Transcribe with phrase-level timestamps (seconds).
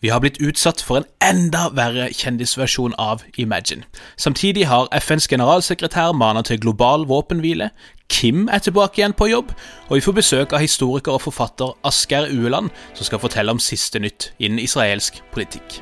[0.00, 3.84] Vi har blitt utsatt for en enda verre kjendisversjon av Imagine.
[4.16, 7.70] Samtidig har FNs generalsekretær mana til global våpenhvile,
[8.10, 9.52] Kim er tilbake igjen på jobb,
[9.88, 14.02] og vi får besøk av historiker og forfatter Asgeir Ueland, som skal fortelle om siste
[14.02, 15.78] nytt innen israelsk politikk.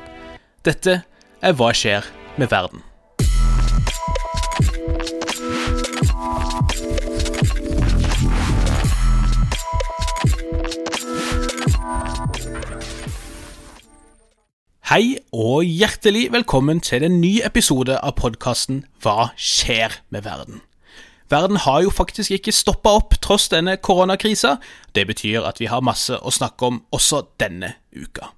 [0.65, 1.01] Dette
[1.41, 2.05] er Hva skjer
[2.37, 2.88] med verden?
[14.89, 20.63] Hei og hjertelig velkommen til en ny episode av podkasten Hva skjer med verden?
[21.29, 24.55] Verden har jo faktisk ikke stoppa opp tross denne koronakrisa.
[24.97, 28.31] Det betyr at vi har masse å snakke om også denne uka.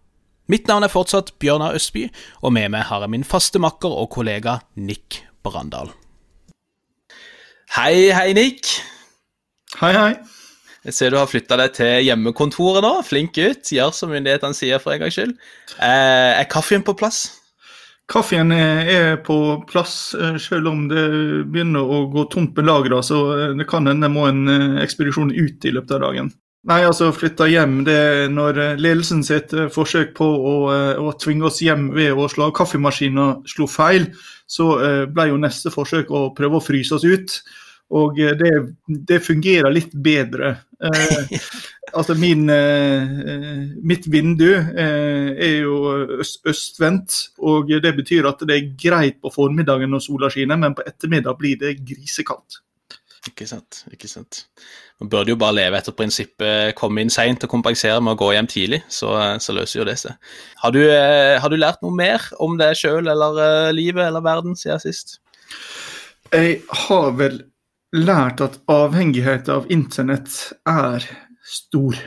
[0.51, 2.09] Mitt navn er fortsatt Bjørnar Østby,
[2.43, 5.95] og med meg har jeg min faste makker og kollega Nick Brandal.
[7.77, 8.75] Hei, hei, Nick.
[9.79, 10.40] Hei, hei.
[10.81, 12.95] Jeg ser du har flytta deg til hjemmekontoret nå.
[13.05, 13.69] Flink gutt.
[13.69, 15.35] Gjør som myndighetene sier for en gangs skyld.
[15.77, 17.27] Eh, er kaffen på plass?
[18.11, 19.37] Kaffen er på
[19.69, 21.05] plass, eh, selv om det
[21.53, 23.03] begynner å gå tomt med lagre.
[23.05, 26.33] Så eh, det kan hende må en ekspedisjon ut i løpet av dagen.
[26.69, 30.57] Nei, altså flytta hjem det er når ledelsen sitt forsøk på å,
[31.01, 34.11] å tvinge oss hjem ved å slå av kaffemaskinen slo feil,
[34.45, 34.75] så
[35.09, 37.39] ble jo neste forsøk å prøve å fryse oss ut.
[37.91, 38.51] Og det,
[38.87, 40.53] det fungerer litt bedre.
[40.83, 41.39] Eh,
[41.97, 43.11] altså min, eh,
[43.83, 45.77] mitt vindu eh, er jo
[46.21, 50.77] øst, østvendt, og det betyr at det er greit på formiddagen når sola skinner, men
[50.77, 52.61] på ettermiddag blir det grisekaldt.
[53.27, 53.83] Ikke sant.
[53.93, 54.47] ikke sant.
[55.01, 58.31] Man burde jo bare leve etter prinsippet komme inn seint og kompensere med å gå
[58.33, 60.15] hjem tidlig, så, så løser jo det seg.
[60.63, 60.79] Har,
[61.43, 65.19] har, du lært noe mer om deg sjøl eller livet eller verden siden sist?
[66.33, 67.43] Jeg har vel
[67.91, 70.31] lært at avhengighet av internett
[70.69, 71.05] er
[71.43, 71.97] stor.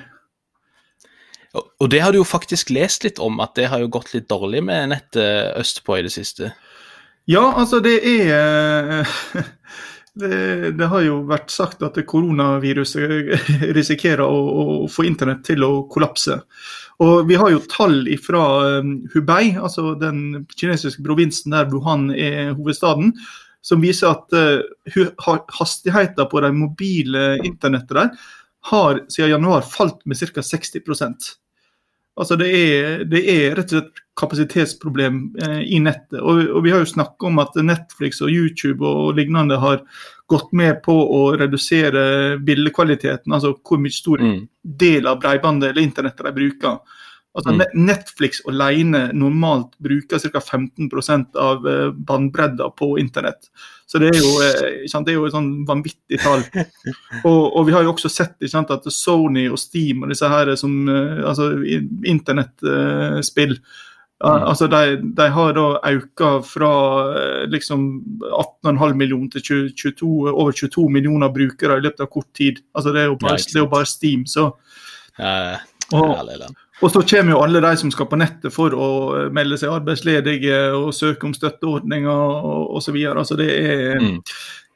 [1.55, 4.27] Og det har du jo faktisk lest litt om, at det har jo gått litt
[4.31, 6.55] dårlig med nettet østpå i det siste?
[7.31, 9.05] Ja, altså det er
[10.21, 13.31] det, det, har jo vært sagt at koronaviruset
[13.79, 16.41] risikerer å, å, få internett til å kollapse.
[17.05, 18.43] Og Vi har jo tall fra
[18.81, 23.15] um, Hubei, altså den kinesiske provinsen der Wuhan er hovedstaden,
[23.65, 28.27] som viser at uh, hastigheten på de mobile internettet der
[28.71, 30.43] har siden januar falt med ca.
[30.43, 30.81] 60
[32.17, 36.21] Altså det er, det er, rett og slett kapasitetsproblem eh, i nettet.
[36.21, 39.83] Og, og, Vi har jo snakket om at Netflix og YouTube og lignende har
[40.31, 44.39] gått med på å redusere bildekvaliteten, altså hvor mye stor mm.
[44.63, 47.03] del av bredbåndet eller internettet de bruker.
[47.35, 47.63] Altså mm.
[47.75, 50.39] Netflix alene normalt bruker ca.
[50.39, 53.51] 15% av eh, bandbredda på internett.
[53.91, 56.45] Så det er jo, eh, sant, det er jo et sånn vanvittig tall.
[57.27, 60.53] Og, og, vi har jo også sett sant, at Sony og Steam og disse her
[60.61, 61.51] som eh, altså,
[62.07, 64.27] internettspill mm.
[64.29, 66.73] altså, de, de, har da økt fra
[67.51, 67.87] liksom
[68.31, 72.63] 18,5 millioner til 22, over 22 millioner brukere i løpet av kort tid.
[72.79, 74.23] Altså, det er jo bare, ja, det er jo bare Steam.
[74.31, 74.53] så
[75.19, 75.59] ja,
[75.95, 76.15] og,
[76.83, 79.73] og så kommer jo alle de som skal på nettet for å eh, melde seg
[79.77, 82.99] arbeidsledige og søke om støtteordninger osv.
[83.13, 84.17] Altså det er mm.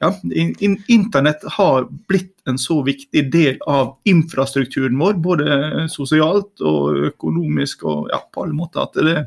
[0.05, 5.59] ja, in, Internett har blitt en så viktig del av infrastrukturen vår, både
[5.93, 9.19] sosialt og økonomisk og ja, på alle måter at det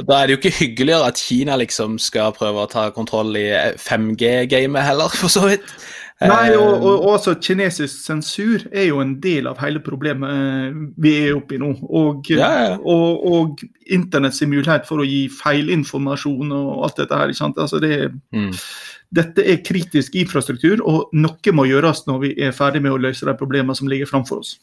[0.00, 3.36] og Da er det jo ikke hyggeligere at Kina liksom skal prøve å ta kontroll
[3.36, 5.66] i 5G-gamet heller, for så vidt.
[6.28, 10.80] Nei, og, og, og altså, kinesisk sensur er jo en del av hele problemet eh,
[11.02, 11.72] vi er oppe i nå.
[11.88, 12.74] Og, ja, ja.
[12.78, 13.62] og, og
[13.92, 17.32] internetts mulighet for å gi feilinformasjon og alt dette her.
[17.32, 17.60] ikke sant?
[17.62, 18.50] Altså, det, mm.
[19.12, 23.28] Dette er kritisk infrastruktur, og noe må gjøres når vi er ferdig med å løse
[23.28, 24.54] de problemene som ligger framfor oss.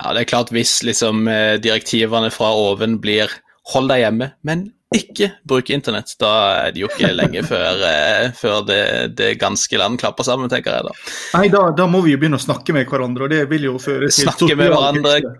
[0.00, 3.28] Ja, det er klart Hvis liksom, eh, direktivene fra oven blir
[3.70, 6.12] hold deg hjemme, men ikke bruke internett.
[6.20, 6.30] Da
[6.66, 8.82] er det jo ikke lenge før, eh, før det,
[9.18, 10.94] det, ganske land klapper sammen, tenker jeg da.
[11.38, 13.76] Nei, da, da, må vi jo begynne å snakke med hverandre, og det vil jo
[13.82, 15.36] føre til Snakke med hverandre,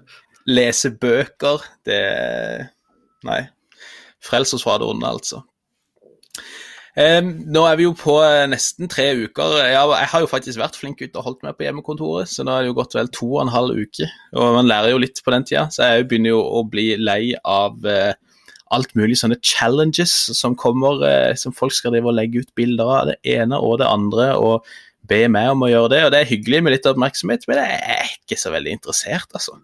[0.51, 1.67] lese bøker.
[1.87, 2.03] Det
[3.27, 3.43] Nei.
[4.23, 5.43] Frels oss fra det onde, altså.
[6.93, 9.55] Nå er vi jo på eh, nesten tre uker.
[9.65, 12.65] Jeg, har jo faktisk vært flink gutt og holdt meg på hjemmekontoret, så nå er
[12.67, 14.09] det jo gått vel to og en halv uke.
[14.37, 17.33] Og man lærer jo litt på den tida, så jeg begynner jo å bli lei
[17.49, 18.13] av uh,
[18.77, 22.93] alt mulig sånne challenges som kommer, eh, som folk skal drive og legge ut bilder
[22.99, 23.13] av.
[23.13, 24.33] Det ene og det andre.
[24.37, 24.69] og
[25.09, 27.79] be meg om å gjøre det, og det er hyggelig med litt oppmerksomhet, men jeg
[27.95, 29.57] er ikke så veldig interessert, altså.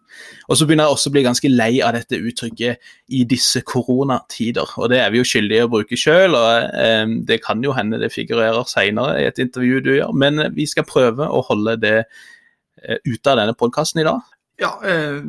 [0.49, 4.75] Og så begynner jeg også å bli ganske lei av dette uttrykket 'i disse koronatider',
[4.77, 8.01] og det er vi jo skyldige å bruke sjøl, og eh, det kan jo hende
[8.03, 11.97] det figurerer seinere i et intervju du gjør, men vi skal prøve å holde det
[12.83, 14.21] eh, ute av denne podkasten i dag.
[14.59, 15.23] ja, eh,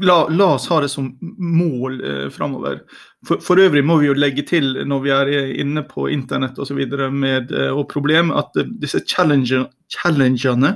[0.00, 2.84] la, la, oss ha det som mål eh, framover.
[3.28, 5.30] For, for, øvrig må vi jo legge til når vi er
[5.60, 6.74] inne på internett og, så
[7.12, 10.70] med, og problem, at disse challengene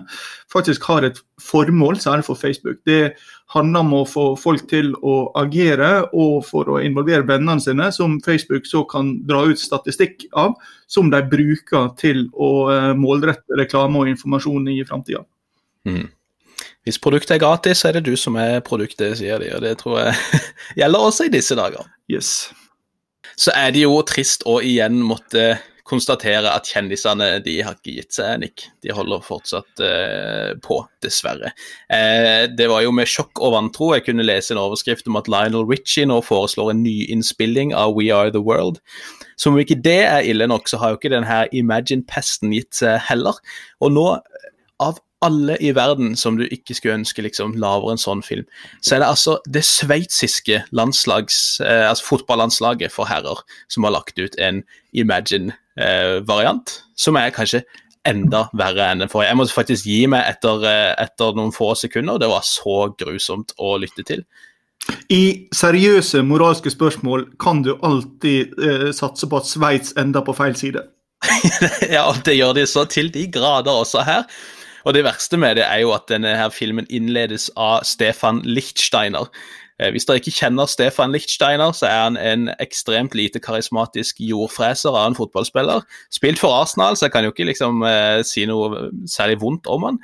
[0.52, 2.82] faktisk har et formål, særlig for Facebook.
[2.84, 3.14] Det
[3.54, 8.20] handler om å få folk til å agere og for å involvere vennene sine, som
[8.20, 10.52] Facebook så kan dra ut statistikk av,
[10.86, 15.24] som de bruker til å eh, målrette reklame og informasjon i framtida.
[15.88, 16.10] Mm.
[16.84, 19.50] Hvis produktet er gratis, så er det du som er produktet, sier de.
[19.56, 20.42] Og det tror jeg
[20.80, 21.86] gjelder også i disse dager.
[22.12, 22.50] Yes.
[23.40, 25.54] Så er det jo trist å igjen måtte
[25.84, 28.64] konstatere at kjendisene de har ikke gitt seg, Nick.
[28.84, 31.52] De holder fortsatt uh, på, dessverre.
[31.92, 35.28] Uh, det var jo med sjokk og vantro jeg kunne lese en overskrift om at
[35.28, 38.80] Lionel Richie nå foreslår en nyinnspilling av We Are The World.
[39.36, 42.96] Som om ikke det er ille nok, så har jo ikke denne Imagine-pesten gitt seg
[43.10, 43.36] heller.
[43.84, 44.08] Og nå,
[44.80, 48.44] av alle i verden som du ikke skulle ønske liksom lager en sånn film,
[48.84, 53.40] så er det altså det sveitsiske landslags, eh, altså fotballandslaget for herrer
[53.72, 54.62] som har lagt ut en
[54.94, 57.64] Imagine-variant, eh, som er kanskje
[58.04, 59.32] enda verre enn den forrige.
[59.32, 62.20] Jeg måtte faktisk gi meg etter, eh, etter noen få sekunder.
[62.20, 64.24] Det var så grusomt å lytte til.
[65.08, 70.56] I seriøse moralske spørsmål kan du alltid eh, satse på at Sveits ender på feil
[70.56, 70.82] side.
[71.96, 74.26] ja, det gjør de så til de grader også her.
[74.84, 79.30] Og det verste med det er jo at denne her filmen innledes av Stefan Lichtsteiner.
[79.82, 84.94] Eh, hvis dere ikke kjenner Stefan Lichtsteiner, så er han en ekstremt lite karismatisk jordfreser
[84.94, 85.82] av en fotballspiller.
[86.14, 89.88] Spilt for Arsenal, så jeg kan jo ikke liksom eh, si noe særlig vondt om
[89.88, 90.00] han.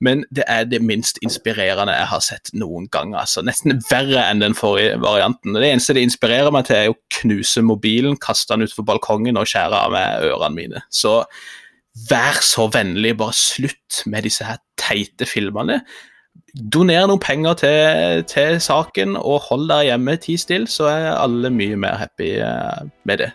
[0.00, 3.12] Men det er det minst inspirerende jeg har sett noen gang.
[3.14, 5.52] altså Nesten verre enn den forrige varianten.
[5.52, 9.50] Det eneste det inspirerer meg til, er å knuse mobilen, kaste den utfor balkongen og
[9.50, 10.84] skjære av meg ørene mine.
[10.88, 11.18] Så
[12.10, 15.80] vær så vennlig, bare slutt med disse her teite filmene.
[16.54, 21.50] Doner noen penger til, til saken, og hold dere hjemme ti still, så er alle
[21.54, 23.30] mye mer happy eh, med det.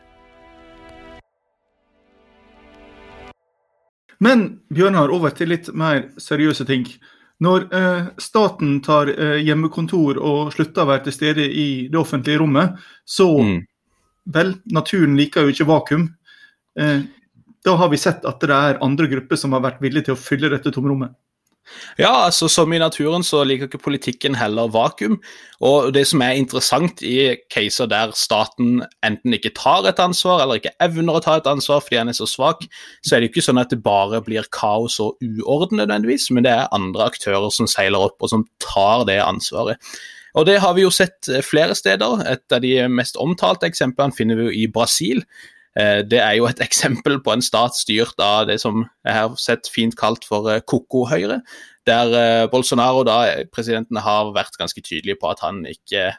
[4.24, 6.88] Men Bjørnar, over til litt mer seriøse ting.
[7.44, 12.40] Når eh, staten tar eh, hjemmekontor og slutter å være til stede i det offentlige
[12.44, 13.58] rommet, så mm.
[14.34, 16.06] Vel, naturen liker jo ikke vakuum.
[16.82, 17.04] Eh,
[17.66, 20.22] da har vi sett at det er andre grupper som har vært villige til å
[20.22, 21.16] fylle dette tomrommet.
[21.98, 25.18] Ja, altså som i naturen så liker ikke politikken heller vakuum.
[25.66, 30.62] Og det som er interessant i caser der staten enten ikke tar et ansvar, eller
[30.62, 32.68] ikke evner å ta et ansvar fordi han er så svak,
[33.02, 36.54] så er det ikke sånn at det bare blir kaos og uorden nødvendigvis, men det
[36.54, 39.82] er andre aktører som seiler opp og som tar det ansvaret.
[40.36, 42.26] Og det har vi jo sett flere steder.
[42.28, 45.24] Et av de mest omtalte eksemplene finner vi jo i Brasil,
[45.76, 49.70] det er jo et eksempel på en stat styrt av det som jeg har sett
[49.72, 53.20] fint kalt for koko-høyre, eh, der eh, Bolsonaro, da,
[53.54, 56.14] presidenten, har vært ganske tydelig på at han ikke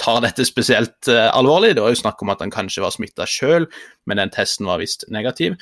[0.00, 1.74] tar dette spesielt alvorlig.
[1.76, 3.66] Det var jo snakk om at han kanskje var smitta sjøl,
[4.08, 5.58] men den testen var visst negativ.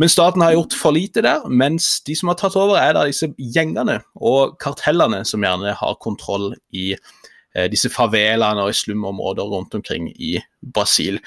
[0.00, 3.02] Men staten har gjort for lite der, mens de som har tatt over, er da
[3.04, 6.94] disse gjengene og kartellene som gjerne har kontroll i
[7.68, 10.38] disse favelaene og i slumområder rundt omkring i
[10.72, 11.20] Brasil.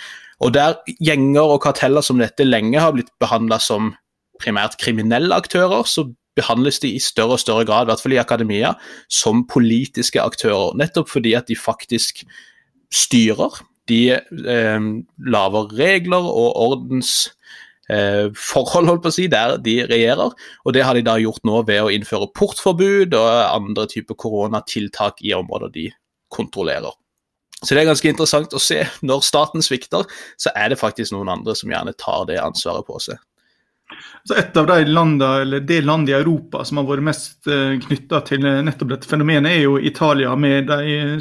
[0.44, 3.94] Og der gjenger og karteller som dette lenge har blitt behandla som
[4.42, 8.20] primært kriminelle aktører, så behandles de i større og større grad, i hvert fall i
[8.22, 8.74] akademia,
[9.12, 10.76] som politiske aktører.
[10.76, 12.26] Nettopp fordi at de faktisk
[12.94, 13.62] styrer.
[13.90, 14.90] De eh,
[15.32, 17.32] lager regler og ordensforhold,
[18.84, 20.36] eh, holdt på å si, der de regjerer.
[20.66, 25.24] Og det har de da gjort nå ved å innføre portforbud og andre typer koronatiltak
[25.24, 25.90] i områder de
[26.34, 26.94] kontrollerer.
[27.66, 28.84] Så det er ganske interessant å se.
[29.02, 30.06] Når staten svikter,
[30.38, 33.18] så er det faktisk noen andre som gjerne tar det ansvaret på seg.
[34.26, 37.76] Så et av de landene, eller Det landet i Europa som har vært mest eh,
[37.84, 41.20] knytta til nettopp dette fenomenet, er jo Italia, med de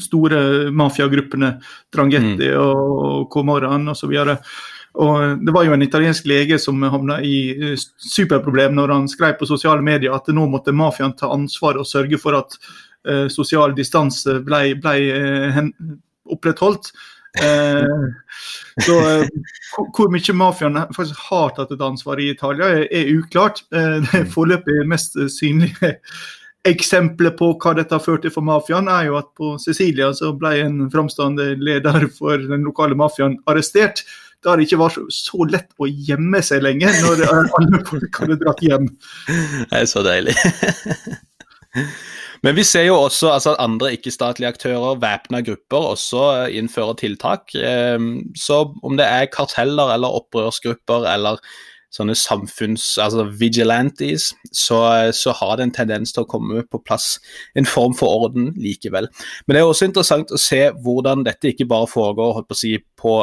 [0.00, 1.58] store mafiagruppene
[1.92, 2.56] Drangetti mm.
[2.62, 4.16] og Comoran osv.
[4.96, 7.84] Og Det var jo en italiensk lege som havna i eh,
[8.16, 12.20] superproblem når han skrev på sosiale medier at nå måtte mafiaen ta ansvar og sørge
[12.22, 12.56] for at
[13.06, 14.96] Eh, sosial distanse ble, ble
[15.54, 15.70] hen,
[16.32, 16.90] opprettholdt.
[17.36, 18.06] Eh,
[18.86, 18.96] så
[19.94, 23.62] hvor mye mafiaen faktisk har tatt et ansvar i Italia, er, er uklart.
[23.70, 25.96] det foreløpig mest synlige
[26.66, 30.32] eksempelet på hva dette har ført til for mafiaen, er jo at på Sicilia så
[30.38, 34.02] ble en framstående leder for den lokale mafiaen arrestert.
[34.44, 38.62] Da det ikke var så lett å gjemme seg lenger, når alle folk hadde dratt
[38.62, 38.90] hjem.
[39.70, 40.36] Det er så deilig.
[42.44, 46.98] Men vi ser jo også altså, at andre ikke-statlige aktører, væpna grupper, også eh, innfører
[47.00, 47.54] tiltak.
[47.54, 51.40] Ehm, så om det er karteller eller opprørsgrupper eller
[51.94, 52.84] sånne samfunns...
[53.02, 54.78] Altså vigilantes, så,
[55.16, 57.16] så, har det en tendens til å komme på plass
[57.58, 59.08] en form for orden likevel.
[59.46, 63.14] Men det er også interessant å se hvordan dette ikke bare foregår på, si, på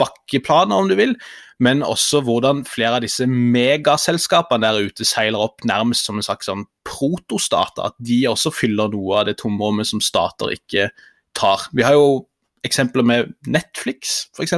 [0.00, 1.16] bakkeplaner, om du vil,
[1.62, 6.50] men også hvordan flere av disse megaselskapene der ute seiler opp nærmest som en slags
[6.50, 7.90] sånn protostater.
[7.92, 10.90] At de også fyller noe av det tomrommet som stater ikke
[11.38, 11.68] tar.
[11.74, 12.24] Vi har jo
[12.64, 14.54] eksempler med Netflix, f.eks.,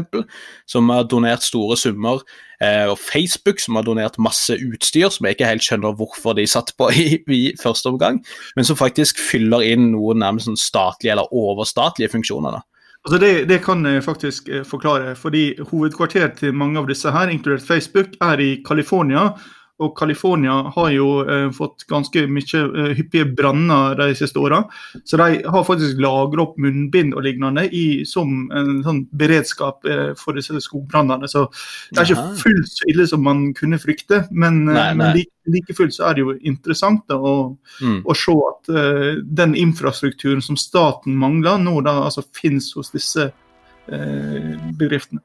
[0.67, 2.23] som har donert store summer
[2.61, 6.47] Eh, og Facebook, som har donert masse utstyr som jeg ikke helt skjønner hvorfor de
[6.49, 8.23] satt på i, i første omgang,
[8.57, 12.57] men som faktisk fyller inn noen nærmest sånn statlige eller overstatlige funksjoner.
[12.57, 12.65] da.
[13.07, 15.15] Altså det, det, kan jeg faktisk eh, forklare.
[15.15, 19.29] fordi Hovedkvarteret til mange av disse, her, inkludert Facebook, er i California.
[19.77, 24.63] Og California har jo eh, fått ganske mye eh, hyppige branner de siste åra.
[25.05, 30.15] Så de har faktisk lagra opp munnbind og lignende i, som en sånn beredskap eh,
[30.17, 31.29] for disse skogbrannene.
[31.29, 31.45] Så
[31.93, 34.97] det er ikke fullt så ille som man kunne frykte, men, eh, nei, nei.
[35.03, 37.37] men like, like, fullt så er det jo interessant da, å,
[37.85, 38.01] mm.
[38.09, 43.29] å, se at uh, den infrastrukturen som staten mangler, nå da altså finnes hos disse
[43.29, 45.21] uh, bedriftene.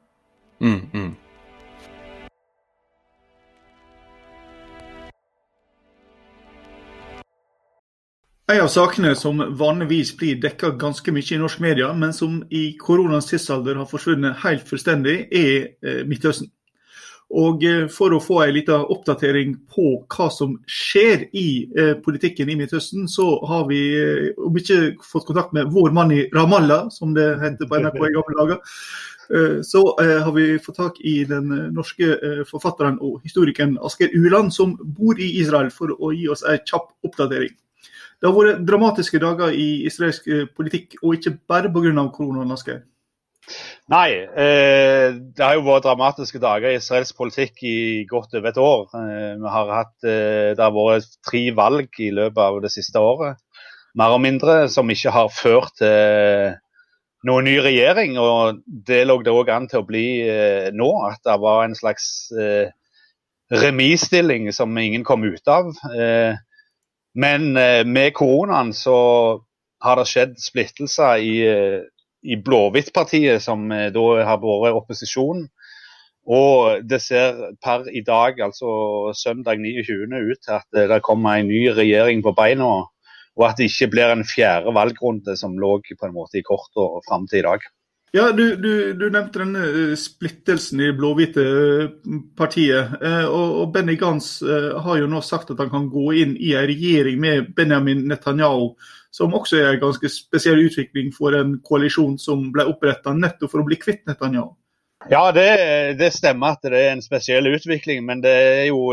[0.60, 1.12] Mm, mm.
[8.52, 12.74] En av sakene som vanligvis blir dekka ganske mye i norsk media, men som i
[12.76, 16.50] koronaens tidsalder har forsvunnet helt fullstendig, er eh, Midtøsten.
[17.44, 21.46] Og eh, For å få en liten oppdatering på hva som skjer i
[21.80, 23.80] eh, politikken i Midtøsten, så har vi,
[24.36, 24.82] om ikke
[25.14, 28.78] fått kontakt med vår mann i Ramallah, som det het på NRK i gamle dager,
[29.64, 32.18] så har vi fått tak i den norske
[32.50, 36.90] forfatteren og historikeren Asker Uland, som bor i Israel, for å gi oss en kjapp
[37.08, 37.56] oppdatering.
[38.22, 42.08] Det har vært dramatiske dager i israelsk eh, politikk, og ikke bare pga.
[42.14, 42.54] koronaen.
[42.54, 42.84] Asker.
[43.92, 47.78] Nei, eh, det har jo vært dramatiske dager i israelsk politikk i
[48.10, 48.84] godt over et år.
[48.96, 53.42] Eh, har hatt, eh, det har vært tre valg i løpet av det siste året,
[53.96, 56.56] mer og mindre, som ikke har ført til
[57.28, 58.18] noen ny regjering.
[58.18, 60.06] og Det lå det òg an til å bli
[60.72, 62.32] nå, at det var en slags
[63.52, 65.74] remisstilling som ingen kom ut av.
[67.14, 68.98] men eh, med koronaen så
[69.84, 71.82] har det skjedd splittelser i, eh,
[72.24, 75.48] i Blåhvitt-partiet, som eh, da har vært opposisjon.
[76.32, 81.50] Og det ser per i dag, altså søndag 29., ut til at det kommer en
[81.50, 82.70] ny regjering på beina.
[83.40, 87.08] Og at det ikke blir en fjerde valgrunde som lå på en måte i kortet
[87.08, 87.66] fram til i dag.
[88.14, 92.98] Ja, du, du, du, nevnte denne eh, splittelsen i blå-hvite eh, partiet.
[93.00, 96.68] Og, og, Benny Gantz har jo nå sagt at han kan gå inn i en
[96.68, 98.74] regjering med Benjamin Netanyahu,
[99.16, 103.64] som også er en ganske spesiell utvikling for en koalisjon som ble oppretta nettopp for
[103.64, 104.52] å bli kvitt Netanyahu.
[105.10, 105.48] Ja, det,
[105.98, 108.92] det, stemmer at det er en spesiell utvikling, men det er jo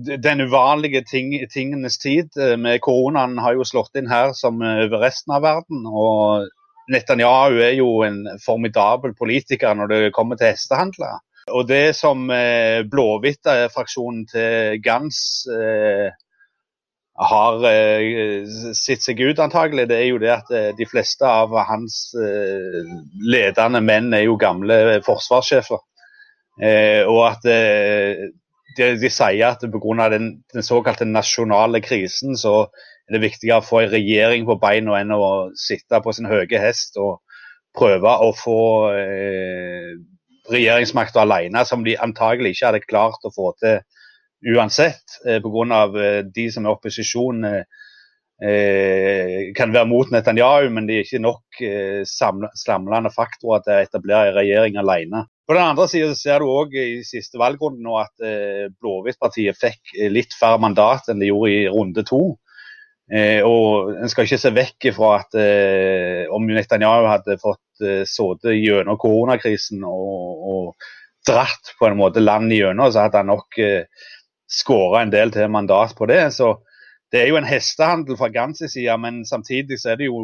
[0.00, 2.30] den uvanlige ting, tingenes tid.
[2.56, 5.84] med Koronaen har jo slått inn her som over resten av verden.
[5.90, 6.46] og
[6.92, 11.22] Netanyahu er jo en formidabel politiker når det kommer til hestehandler.
[11.52, 15.18] Og det som eh, blåhvitt-fraksjonen til Gans
[15.52, 16.12] eh,
[17.30, 21.52] har eh, sett seg ut, antagelig, det er jo det at eh, de fleste av
[21.68, 22.80] hans eh,
[23.28, 25.84] ledende menn er jo gamle forsvarssjefer.
[26.62, 28.24] Eh, og at eh,
[28.74, 30.08] de, de, sier at pga.
[30.16, 32.64] Den, den såkalte nasjonale krisen, så
[33.04, 36.60] er det viktigere å få en regjering på beina enn å sitte på sin høye
[36.60, 37.20] hest og
[37.76, 38.60] prøve å få
[38.94, 39.94] eh,
[40.50, 43.80] regjeringsmakta alene, som de antagelig ikke hadde klart å få til
[44.54, 45.80] uansett, eh, pga.
[46.04, 47.44] Eh, de som er opposisjon.
[47.44, 47.64] Eh,
[48.42, 53.84] eh, kan være mot Netanyahu, men de er ikke nok eh, samlende faktorer til å
[53.84, 55.24] etablere en regjering alene.
[55.46, 59.94] På den andre siden ser du òg i siste valgrunde nå at eh, Blåhvitt-partiet fikk
[60.12, 62.22] litt færre mandat enn de gjorde i runde to.
[63.12, 68.04] Eh, og En skal ikke se vekk fra at eh, om Netanyahu hadde fått eh,
[68.08, 70.92] sittet gjennom koronakrisen og, og,
[71.24, 74.08] dratt på en måte landet gjennom, så hadde han nok eh,
[74.44, 76.20] skåra en del til mandat på det.
[76.36, 76.50] Så
[77.12, 80.18] det er jo en hestehandel fra Gansis side, men samtidig så er det jo,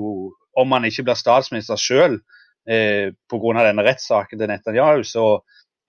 [0.60, 2.18] om han ikke blir statsminister sjøl
[2.68, 3.64] eh, pga.
[3.64, 5.26] denne rettssaken til Netanyahu, så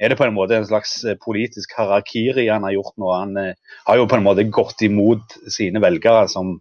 [0.02, 3.12] er det på en måte en slags eh, politisk harakiri han har gjort nå.
[3.14, 3.58] Han eh,
[3.88, 6.56] har jo på en måte gått imot sine velgere som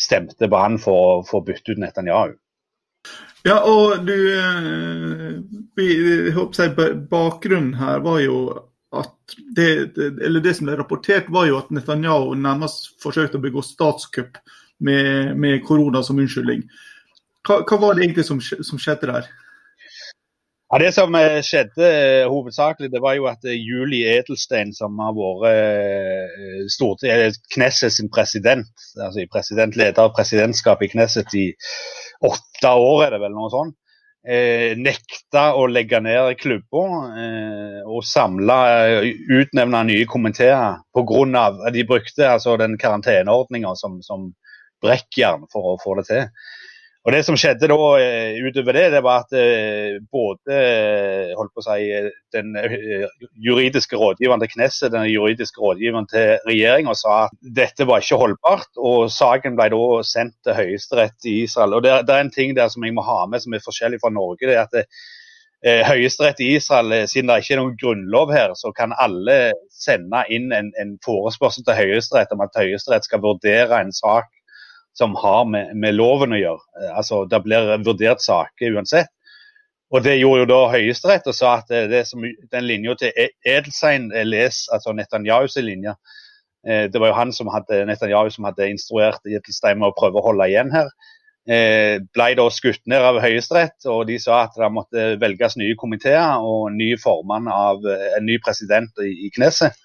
[0.00, 2.34] stemte på han for å bytte ut Netanyahu.
[3.44, 5.34] Ja, og du eh,
[5.76, 8.38] jeg Bakgrunnen her var jo
[8.94, 13.62] at det, eller det som ble rapportert, var jo at Netanyahu nærmest forsøkte å begå
[13.64, 14.38] statskupp
[14.84, 16.64] med, med korona som unnskyldning.
[17.44, 19.28] Hva, hva, var det egentlig som, som skjedde der?
[20.74, 24.98] Ja, Det som eh, skjedde eh, hovedsakelig, det var jo at eh, Julie Edelstein, som
[24.98, 28.66] har vært Knesset sin president,
[28.98, 31.44] altså president, leder av presidentskapet i Knesset i
[32.26, 33.76] åtte år, er det vel noe sånt,
[34.80, 36.88] nekta å legge ned klubber
[37.84, 38.56] og samle,
[39.38, 41.44] utnevne nye komiteer pga.
[41.68, 44.32] at de brukte altså den karanteneordninga som, som
[44.82, 46.24] brekkjern for å få det til.
[47.04, 51.52] Og Det som skjedde da eh, utover det, det var at eh, både eh, holdt
[51.52, 51.88] på å si,
[52.32, 52.54] den
[53.44, 58.70] juridiske rådgiveren til Knesset den juridiske rådgiveren til regjeringa sa at dette var ikke holdbart.
[58.80, 61.76] og Saken ble da sendt til Høyesterett i Israel.
[61.76, 64.00] og det, det, er en ting der som jeg må ha med som er forskjellig
[64.00, 64.48] fra Norge.
[64.48, 64.86] det er at det,
[65.64, 70.52] Høyesterett i Israel, siden det ikke er noen grunnlov her, så kan alle sende inn
[70.52, 74.28] en, en forespørsel til Høyesterett om at Høyesterett skal vurdere en sak
[74.94, 76.64] som har med, med, loven å gjøre.
[76.80, 79.10] Eh, altså, Det blir vurdert saker uansett.
[79.94, 83.34] Og Det gjorde jo da Høyesterett og sa at det som, den linja til e-
[83.46, 85.94] Edelstein les, altså Netanyahus linje,
[86.66, 90.18] eh, det var jo han som hadde, Netanyahu som hadde instruert Edelstein med å prøve
[90.18, 90.90] å holde igjen her.
[91.44, 95.76] Eh, ble da skutt ned av Høyesterett, og de sa at det måtte velges nye
[95.78, 99.76] komiteer og ny formann av en ny president i, i Knesset.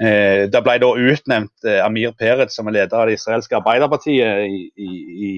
[0.00, 4.46] Eh, det ble da utnevnt eh, Amir Peretz som er leder av det israelske Arbeiderpartiet
[4.48, 4.92] i, i,
[5.28, 5.32] i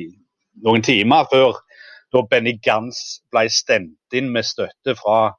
[0.62, 1.58] noen timer før
[2.14, 5.32] da Benny Gantz ble stemt inn med støtte fra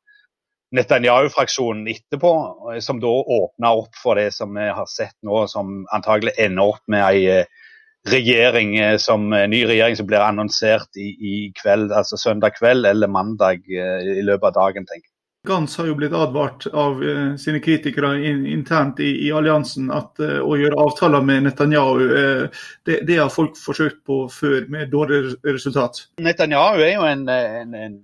[0.76, 2.34] Netanyahu-fraksjonen etterpå,
[2.74, 6.74] eh, som da åpna opp for det som vi har sett nå, som antagelig ender
[6.74, 7.72] opp med ei eh,
[8.12, 13.64] regjering som, ny regjering som blir annonsert i, i kveld, altså søndag kveld eller mandag
[13.72, 15.13] i løpet av dagen, tenker jeg.
[15.48, 20.22] Gans har jo blitt advart av uh, sine kritikere in, internt i, i alliansen at
[20.24, 24.94] uh, å gjøre avtaler med Netanyahu, uh, det, det, har folk forsøkt på før med
[24.94, 26.06] dårlig resultat.
[26.24, 28.00] Netanyahu er jo en, en, en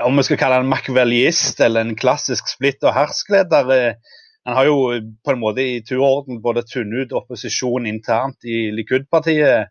[0.00, 3.98] om vi skal kalle han makveliist eller en klassisk splitt- og herskleder.
[4.48, 9.68] Han har jo på en måte i turorden både tunnet ut opposisjon internt i Likud-partiet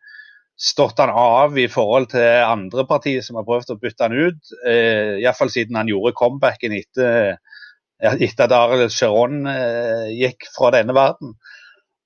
[0.60, 4.54] stått han av i forhold til andre partier som har prøvd å bytte han ut.
[4.68, 7.38] Eh, Iallfall siden han gjorde comebacken etter,
[8.00, 11.38] etter at Arild Sharon eh, gikk fra denne verden.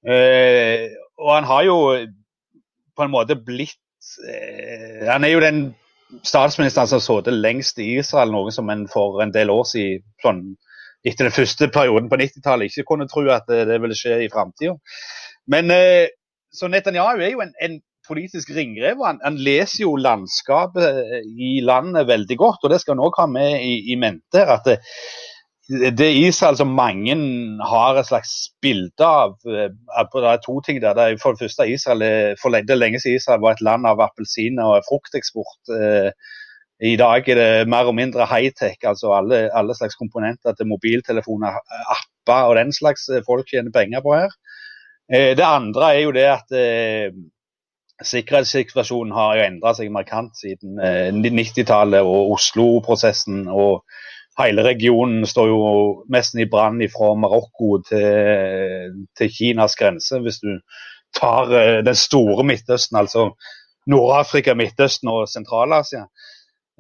[0.06, 1.78] Eh, og han har jo
[2.94, 3.80] på en måte blitt
[4.28, 5.62] eh, Han er jo den
[6.28, 10.04] statsministeren som har sittet lengst i Israel, noe som en for en del år siden
[10.22, 10.44] sånn,
[11.04, 14.30] etter den første perioden på 90-tallet ikke kunne tro at det, det ville skje i
[14.32, 14.76] framtida.
[15.50, 16.12] Men eh,
[16.54, 19.02] så Netanyahu er jo en, en politisk ringrev.
[19.06, 23.22] Han, han, leser jo landskapet eh, i landet veldig godt, og det skal han òg
[23.22, 24.44] ha med i, i mente.
[24.44, 24.80] at det,
[25.96, 27.16] det Israel som mange
[27.70, 30.96] har et slags bilde av eh, Det er to ting der.
[30.98, 34.02] Det er for det første Israel, for det lenge siden Israel var et land av
[34.04, 35.76] appelsiner og frukteksport.
[35.80, 36.10] Eh,
[36.84, 41.62] I dag er det mer og mindre high-tech, altså alle, alle, slags komponenter til mobiltelefoner,
[41.96, 44.34] apper og den slags folk tjener penger på her.
[45.08, 46.54] Det andre er jo det at
[48.08, 50.80] Sikkerhetssituasjonen har jo endra seg markant siden
[51.24, 53.46] 90-tallet eh, og Oslo-prosessen.
[53.48, 53.84] og
[54.40, 55.60] Hele regionen står jo
[56.14, 60.20] nesten i brann fra Marokko til, til, Kinas grense.
[60.20, 60.58] Hvis du
[61.14, 63.30] tar uh, den store Midtøsten, altså
[63.88, 66.08] Nord-Afrika, Midtøsten og Sentral-Asia.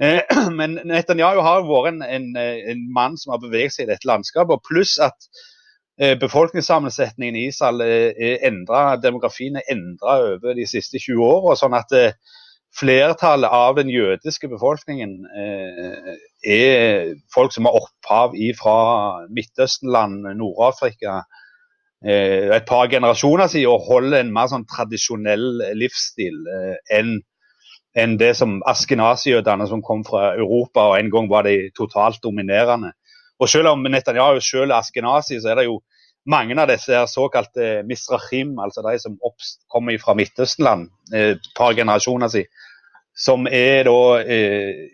[0.02, 0.22] Uh,
[0.60, 4.10] men Netanyahu har jo vært en, en, en, mann som har beveget seg i dette
[4.10, 4.66] landskapet.
[4.66, 5.53] Pluss at Eh,
[5.98, 11.54] befolkningssammensetningen i Israel er endra, demografien er endra over de siste 20 åra.
[11.60, 12.16] Sånn at eh,
[12.74, 16.16] flertallet av den jødiske befolkningen eh,
[16.50, 18.78] er folk som har opphav fra
[19.30, 21.22] Midtøsten-land, Nord-Afrika,
[22.04, 26.42] et par generasjoner siden, og holder en mer sånn tradisjonell livsstil
[26.92, 27.14] enn
[27.94, 32.94] enn det som askenasijødene som kom fra Europa og en gang var de totalt dominerende.
[33.44, 35.82] Og Selv om Netanyahu selv er askenazi, så er det jo
[36.32, 39.18] mange av disse såkalte misrachim, altså de som
[39.72, 42.62] kommer fra Midtøstenland, et eh, par generasjoner siden,
[43.26, 44.86] som er da eh,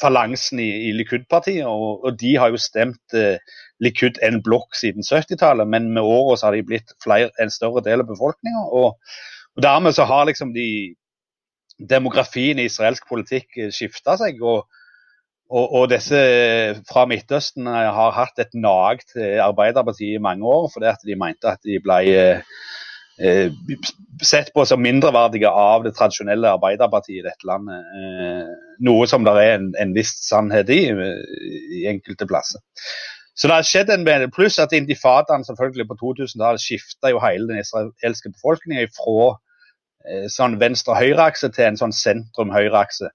[0.00, 1.64] falansen i, i Likud-partiet.
[1.66, 3.40] Og, og, de har jo stemt eh,
[3.82, 8.04] Likud en blokk siden 70-tallet, men med åra har de blitt flere, en større del
[8.04, 8.66] av befolkninga.
[8.68, 8.98] Og,
[9.56, 10.68] og, dermed så har liksom de
[11.88, 14.44] demografien i israelsk politikk eh, skifta seg.
[14.44, 14.68] og
[15.52, 16.18] og, og, disse
[16.88, 21.18] fra Midtøsten eh, har hatt et nag til Arbeiderpartiet i mange år, fordi at de
[21.20, 22.60] mente at de ble eh,
[23.20, 23.78] eh,
[24.24, 27.84] sett på som mindreverdige av det tradisjonelle Arbeiderpartiet i dette landet.
[28.82, 32.62] Noe som det er en, en viss sannhet i, i enkelte plasser.
[33.34, 37.62] Så det har skjedd en Pluss at intifadaen selvfølgelig på 2000-tallet skifta jo hele den
[37.62, 39.32] israelske befolkningen fra
[40.08, 43.08] eh, sånn venstre-høyreakse til en sånn sentrum-høyreakse.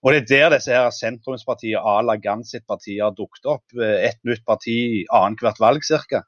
[0.00, 3.64] Og det er der disse her sentrumspartiene à la Gans sitt parti har dukket opp.
[3.76, 6.22] Et nytt parti annethvert valg ca.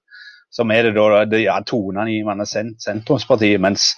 [0.52, 3.60] Som er det da det ja, toneangivende sentrumspartiet.
[3.60, 3.94] Mens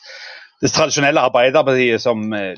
[0.62, 2.54] det tradisjonelle Arbeiderpartiet som eh,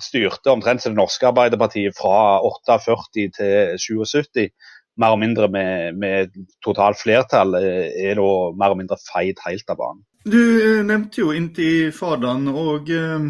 [0.00, 4.48] styrte omtrent som det norske Arbeiderpartiet fra 48 til 77,
[4.96, 6.32] mer og mindre med, med
[6.64, 10.04] totalt flertall, eh, er da mer og mindre feid helt av banen.
[10.24, 13.26] Du eh, nevnte jo intifadaen, og eh,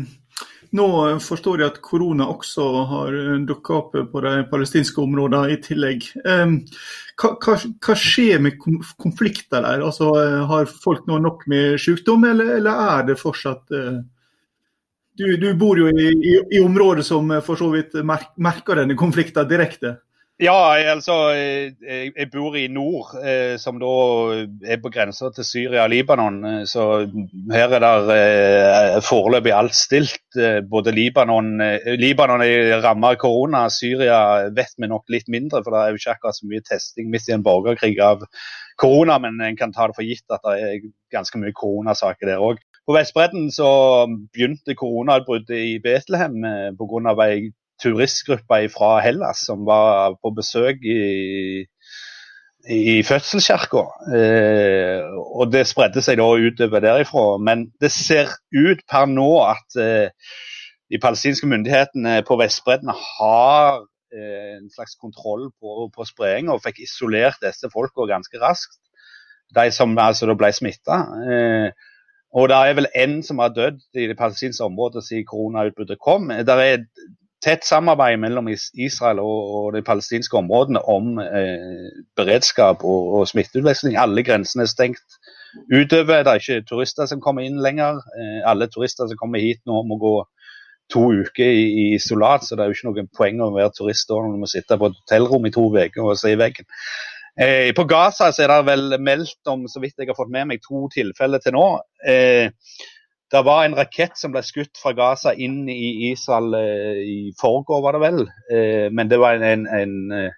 [0.74, 0.88] nå
[1.22, 6.08] forstår jeg at korona også har dukka opp på de palestinske områdene i tillegg.
[6.24, 6.56] Eh,
[7.20, 9.84] hva, hva, hva, skjer med konflikter der?
[9.86, 10.10] Altså,
[10.50, 14.02] har folk nå nok med sykdom, eller, eller er det fortsatt eh,
[15.14, 19.46] du, du, bor jo i, i, i, områder som for så vidt merker denne konflikten
[19.46, 19.98] direkte.
[20.42, 23.90] Ja, altså jeg, bor i nord, eh, som da
[24.66, 26.40] er på grensa til Syria og Libanon.
[26.48, 27.04] Eh, så
[27.54, 30.18] her er det eh, foreløpig alt stilt.
[30.66, 31.62] Både Libanon
[32.00, 36.02] Libanon er ramma av korona, Syria vet vi nok litt mindre, for det er jo
[36.02, 38.26] ikke akkurat så mye testing midt i en borgerkrig av
[38.82, 39.20] korona.
[39.22, 42.58] Men en kan ta det for gitt at det er ganske mye koronasaker der òg.
[42.84, 43.68] På Vestbredden så
[44.34, 47.14] begynte koronautbruddet i Betlehem eh, pga.
[47.24, 51.64] ei turistgruppe fra Hellas som var på besøk i,
[52.70, 53.84] i fødselskirka.
[54.18, 57.26] Eh, og det spredde seg da utover derifra.
[57.38, 60.36] Men det ser ut per nå at eh,
[60.90, 63.82] de palestinske myndighetene på Vestbredden har
[64.14, 68.80] eh, en slags kontroll på, på spredninga og fikk isolert disse folka ganske raskt.
[69.54, 71.02] De som altså ble smitta.
[71.30, 71.90] Eh,
[72.34, 76.32] og det er vel én som har dødd i det palestinske området siden koronautbruddet kom.
[76.46, 76.86] Der er
[77.44, 83.98] tett samarbeid mellom Israel og, de palestinske områdene om eh, beredskap og, og smitteutveksling.
[84.00, 85.18] Alle grensene er stengt
[85.70, 86.24] utover.
[86.24, 88.00] Det er ikke turister som kommer inn lenger.
[88.18, 90.16] Eh, alle turister som kommer hit nå må gå
[90.92, 94.10] to uker i, i isolat, så det er jo ikke noe poeng å være turist
[94.10, 96.68] da når du må sitte på et hotellrom i to uker og se i veggen.
[97.40, 100.62] Eh, på Gaza er det vel meldt om, så vidt jeg har fått med meg,
[100.62, 101.64] to tilfeller til nå.
[102.06, 102.46] Eh,
[103.34, 107.82] det var en rakett som ble skutt fra Gaza inn i Israel eh, i forgår,
[107.82, 108.20] var det vel.
[108.46, 110.32] Eh, men det var en, en, en eh,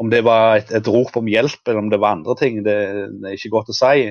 [0.00, 2.76] Om det var et, et, rop om hjelp eller om det var andre ting, det,
[3.20, 4.06] det er ikke godt å si.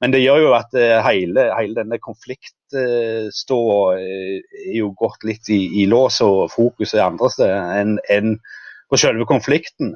[0.00, 0.72] Men det gjør jo at
[1.04, 7.28] hele, hele denne konfliktståa er jo gått litt i, i, lås, og fokuset er andre
[7.34, 8.38] steder enn en
[8.88, 9.92] på selve konflikten.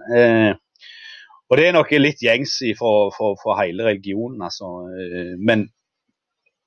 [1.48, 4.92] og det er nok litt gjengs for, for, for hele religionen, altså.
[5.40, 5.70] men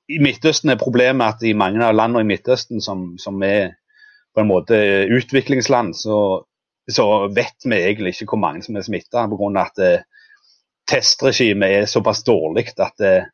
[0.08, 3.74] i Midtøsten er problemet at i mange av landene i Midtøsten som, som er
[4.34, 4.78] på en måte
[5.12, 6.16] utviklingsland, så,
[6.90, 9.50] så, vet vi egentlig ikke hvor mange som er smitta pga.
[9.60, 10.26] at eh,
[10.88, 13.28] testregimet er såpass dårlig at eh,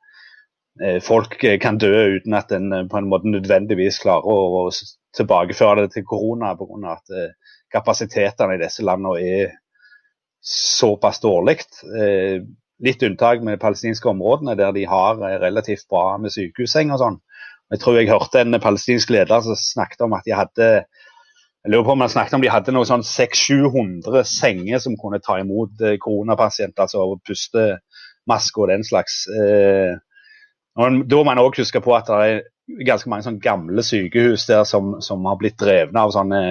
[0.83, 4.71] eh folk kan dø uten at en eh, på en måte nødvendigvis klarer å, å
[5.17, 6.97] tilbakeføre det til korona pga.
[6.97, 7.33] at eh,
[7.73, 9.57] kapasitetene i disse landene er
[10.43, 11.61] såpass dårlig.
[11.95, 12.43] Eh,
[12.85, 17.03] Litt unntak med de palestinske områdene, der de har eh, relativt bra med sykehusseng og
[17.03, 17.21] sånn.
[17.75, 20.69] Jeg tror jeg hørte en palestinsk leder som snakket om at de hadde
[21.67, 25.19] jeg lurer på om han snakket om de hadde noe sånn 600-700 senger som kunne
[25.21, 29.25] ta imot eh, koronapasienter, altså pustemaske og den slags.
[30.79, 32.41] Og da må man òg huske på at det er
[32.87, 36.43] ganske mange sånn gamle sykehus der som, som har blitt drevne av sånne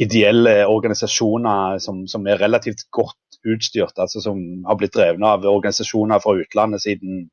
[0.00, 6.22] ideelle organisasjoner som, som, er relativt godt utstyrt, altså som har blitt drevet av organisasjoner
[6.22, 7.28] fra utlandet siden,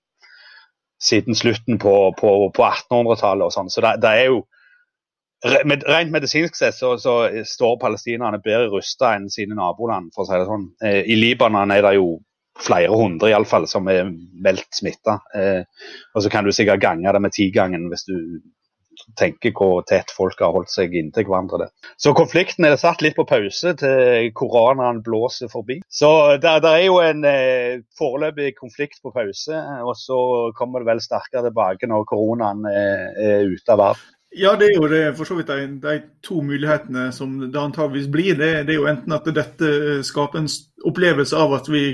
[1.03, 3.47] siden slutten på, på, på 1800-tallet.
[3.47, 3.71] og sånn.
[3.73, 4.45] Så det, det, er jo
[5.45, 10.33] Rent medisinsk sett så, så står palestinerne bedre rusta enn sine naboland, for å si
[10.33, 10.63] det sånn.
[10.81, 12.15] Eh, I Libanon er det jo
[12.57, 15.19] flere hundre i alle fall, som er meldt smitta.
[15.37, 15.61] Eh,
[16.15, 18.15] og så kan du sikkert gange det med tigangen hvis du
[19.17, 21.69] tenker hvor tett folk har holdt seg inntil hverandre.
[22.01, 25.79] Så konflikten er satt litt på pause til koronaen blåser forbi.
[25.87, 26.09] Så
[26.41, 30.19] det, er jo en eh, foreløpig konflikt på pause, og så
[30.57, 34.13] kommer det vel sterkere tilbake når koronaen er, er ute av verden.
[34.37, 38.09] Ja, det er jo det, for så vidt de, de to mulighetene som det antageligvis
[38.11, 38.35] blir.
[38.35, 40.49] Det, det, er jo enten at dette skaper en
[40.85, 41.85] opplevelse av at vi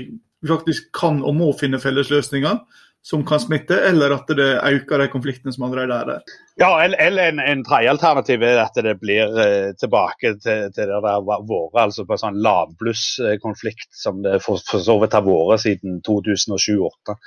[0.44, 2.58] faktisk kan og må finne fellesløsninger,
[3.04, 6.36] som kan smitte, eller at det øker de konfliktene som allerede er der.
[6.56, 11.00] Ja, eller en, en tredje alternativ er at det blir eh, tilbake til, til det
[11.04, 16.00] der vært, altså på sånn lavblusskonflikt som det for, for, så vidt har vært siden
[16.06, 17.18] 2007-2008.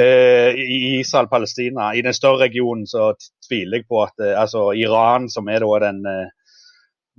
[0.00, 3.10] Eh, I Israel-Palestina, i den større regionen, så
[3.44, 6.28] tviler jeg på at eh, altså Iran, som er da den eh,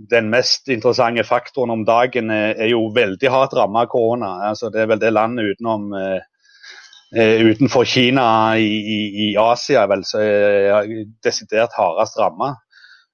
[0.10, 4.32] den mest interessante faktoren om dagen er jo veldig hardt rammet av korona.
[4.50, 6.24] Altså, det er vel det landet utenom eh,
[7.12, 10.92] utenfor Kina i, i, i, Asia vel, så er
[11.24, 12.54] desidert hardest ramma.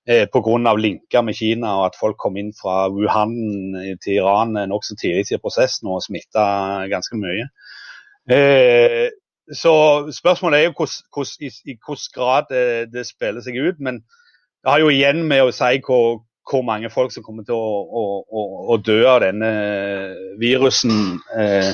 [0.08, 0.76] eh, pga.
[0.78, 5.42] linker med Kina og at folk kom inn fra Wuhan til Iran nokså tidlig i
[5.42, 7.50] prosessen og smitta ganske mye.
[8.30, 9.10] Eh,
[9.54, 9.74] så
[10.12, 13.80] spørsmålet er jo hos, hos, i, i hvilken grad det, det, spiller seg ut.
[13.80, 14.02] Men
[14.64, 17.72] det har jo igjen med å si hvor, hvor mange folk som kommer til å,
[17.88, 19.52] å, å, å dø av denne
[20.42, 21.20] virusen.
[21.40, 21.72] Eh,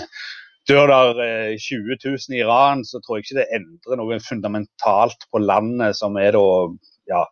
[0.69, 5.41] dør der 20 000 i Iran, så tror jeg ikke det endrer noe fundamentalt på
[5.43, 6.45] landet, som er da
[7.11, 7.23] ja,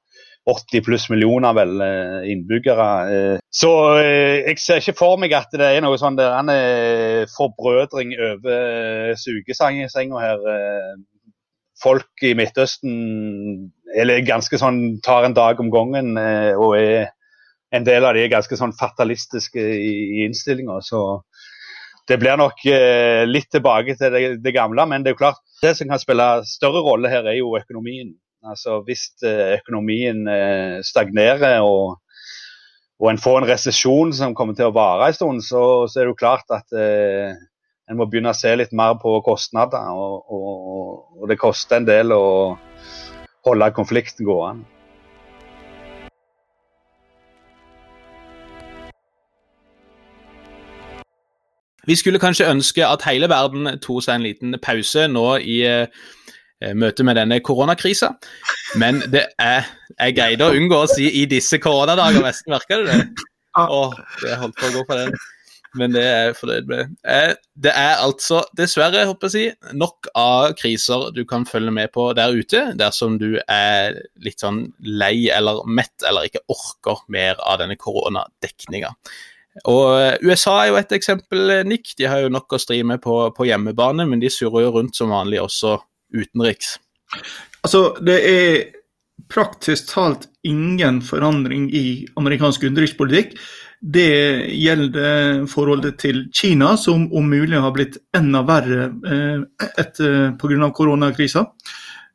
[0.50, 2.90] 80 pluss millioner vel, eh, innbyggere.
[3.14, 3.38] Eh.
[3.54, 6.52] Så eh, jeg ser ikke for meg at det er noe sånn der en
[7.36, 10.46] forbrødring over sugesenga her.
[11.82, 16.14] Folk i Midtøsten eller ganske sånn, tar en dag om gangen,
[16.54, 17.10] og er,
[17.74, 20.78] en del av de er ganske sånn fatalistiske i, i innstillinga.
[20.86, 21.24] Så
[22.12, 24.84] det blir nok eh, litt tilbake til det, det, gamle.
[24.90, 28.12] Men det er jo klart, det som kan spille større rolle her, er jo økonomien.
[28.44, 32.02] Altså Hvis eh, økonomien eh, stagnerer og,
[33.00, 36.10] og en får en resesjon som kommer til å vare en stund, så, så er
[36.10, 37.32] det jo klart at eh,
[37.88, 39.88] en må begynne å se litt mer på kostnader.
[39.96, 42.26] Og, og, og det koster en del å
[43.48, 44.81] holde konflikten gående.
[51.90, 56.02] Vi skulle kanskje ønske at hele verden tok seg en liten pause nå i eh,
[56.78, 58.14] møte med denne koronakrisa,
[58.78, 59.66] men det er
[60.00, 63.28] Jeg greide å unngå å si 'i disse koronadager', nesten, merker du det?
[63.60, 65.16] Åh, det holdt på å gå på den.
[65.80, 70.56] Men det er for det eh, Det er altså, dessverre, håper jeg si, nok av
[70.60, 75.64] kriser du kan følge med på der ute, dersom du er litt sånn lei eller
[75.68, 78.92] mett eller ikke orker mer av denne koronadekninga.
[79.68, 81.94] Og eh, USA er jo et eksempel, eh, Nick.
[82.00, 84.98] De har jo nok å stri med på, på hjemmebane, men de surrer jo rundt
[84.98, 85.78] som vanlig også
[86.16, 86.78] utenriks.
[87.62, 88.62] Altså, det er
[89.32, 93.36] praktisk talt ingen forandring i amerikansk utenrikspolitikk.
[93.82, 100.72] Det gjelder forholdet til Kina, som om mulig har blitt enda verre eh, etter pga.
[100.78, 101.46] koronakrisa.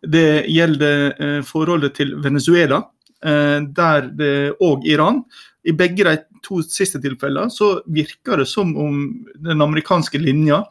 [0.07, 2.83] Det gjelder forholdet til Venezuela,
[3.25, 5.23] der det, og Iran.
[5.67, 9.01] I begge de to siste tilfellene så virker det som om
[9.43, 10.63] den amerikanske linja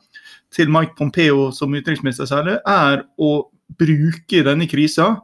[0.55, 3.31] til Mike Pompeo som utenriksminister særlig, er å
[3.79, 5.17] bruke denne krisa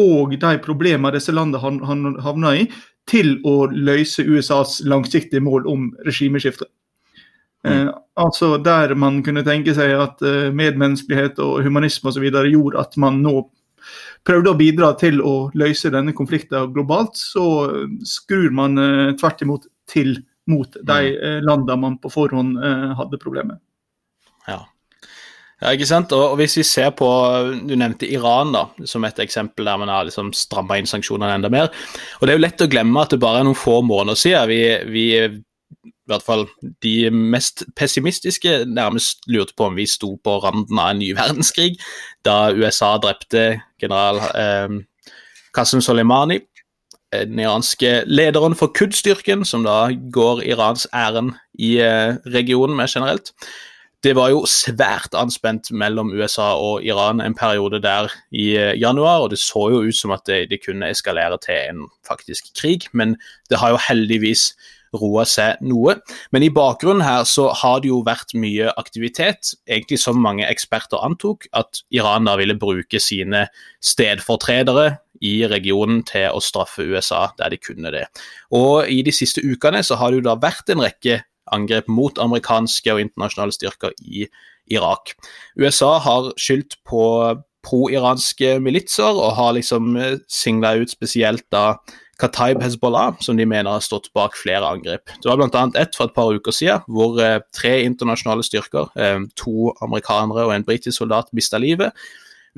[0.00, 2.68] og de problemene disse landene havner i,
[3.10, 6.68] til å løse USAs langsiktige mål om regimeskifte.
[7.66, 7.72] Mm.
[7.72, 12.48] Eh, altså Der man kunne tenke seg at eh, medmenneskelighet og humanisme og så videre
[12.48, 13.42] gjorde at man nå
[14.26, 17.44] prøvde å bidra til å løse denne konflikten globalt, så
[18.06, 20.18] skrur man eh, tvert imot til
[20.50, 21.22] mot de mm.
[21.28, 23.64] eh, landene man på forhånd eh, hadde problemer med.
[24.48, 24.62] Ja.
[25.60, 26.12] Ja, ikke sant?
[26.16, 27.06] Og, Hvis vi ser på
[27.68, 31.50] Du nevnte Iran da, som et eksempel der man har liksom stramma inn sanksjonene enda
[31.52, 31.68] mer.
[32.16, 34.48] Og Det er jo lett å glemme at det bare er noen få måneder siden
[34.48, 35.04] vi, vi
[36.10, 36.46] i hvert fall
[36.84, 41.76] de mest pessimistiske nærmest lurte på om vi sto på randen av en ny verdenskrig
[42.26, 44.80] da USA drepte general eh,
[45.56, 46.42] Qasem Soleimani
[47.12, 53.32] den iranske lederen for Kud-styrken, som da går Irans ærend i eh, regionen mer generelt.
[54.00, 59.26] Det var jo svært anspent mellom USA og Iran en periode der i eh, januar,
[59.26, 62.86] og det så jo ut som at det, det kunne eskalere til en faktisk krig,
[62.92, 63.16] men
[63.50, 64.52] det har jo heldigvis
[64.96, 65.96] roa seg noe.
[66.34, 71.02] Men i bakgrunnen her så har det jo vært mye aktivitet, egentlig som mange eksperter
[71.04, 73.46] antok, at Iran da ville bruke sine
[73.84, 78.06] stedfortredere i regionen til å straffe USA der de kunne det.
[78.56, 82.18] Og I de siste ukene så har det jo da vært en rekke angrep mot
[82.22, 84.26] amerikanske og internasjonale styrker i
[84.70, 85.16] Irak.
[85.58, 87.02] USA har skyldt på
[87.66, 91.74] pro-iranske militser og har liksom eh, singla ut spesielt da
[92.20, 95.12] Kataib Hezbollah, som de mener har stått bak flere angrep.
[95.22, 95.62] Det var bl.a.
[95.80, 100.54] ett for et par uker siden, hvor eh, tre internasjonale styrker, eh, to amerikanere og
[100.54, 101.96] en britisk soldat, mista livet.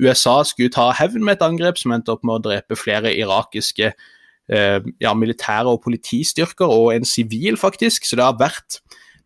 [0.01, 3.93] USA skulle ta hevn med et angrep som endte opp med å drepe flere irakiske
[3.93, 8.09] eh, ja, militære og politistyrker, og en sivil, faktisk.
[8.09, 8.81] Så det har vært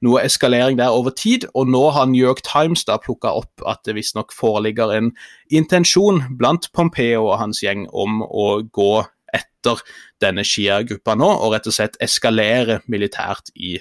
[0.06, 3.82] noe eskalering der over tid, og nå har New York Times da plukka opp at
[3.88, 5.12] det visstnok foreligger en
[5.50, 8.92] intensjon blant Pompeo og hans gjeng om å gå
[9.38, 9.84] etter
[10.24, 13.78] denne Shia-gruppa nå, og rett og slett eskalere militært i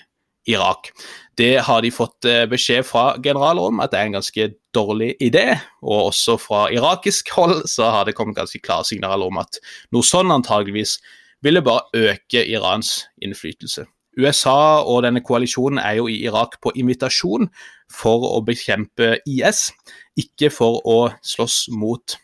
[0.46, 0.92] Irak.
[1.36, 5.14] Det har de fått eh, beskjed fra generaler om at det er en ganske dårlig
[5.22, 9.58] idé, og også fra irakisk hold så har det kommet ganske klare signaler om at
[9.94, 11.00] noe sånn antageligvis
[11.44, 13.86] ville bare øke Irans innflytelse.
[14.16, 17.50] USA og denne koalisjonen er jo i Irak på invitasjon
[17.92, 19.68] for å bekjempe IS,
[20.16, 22.16] ikke for å slåss mot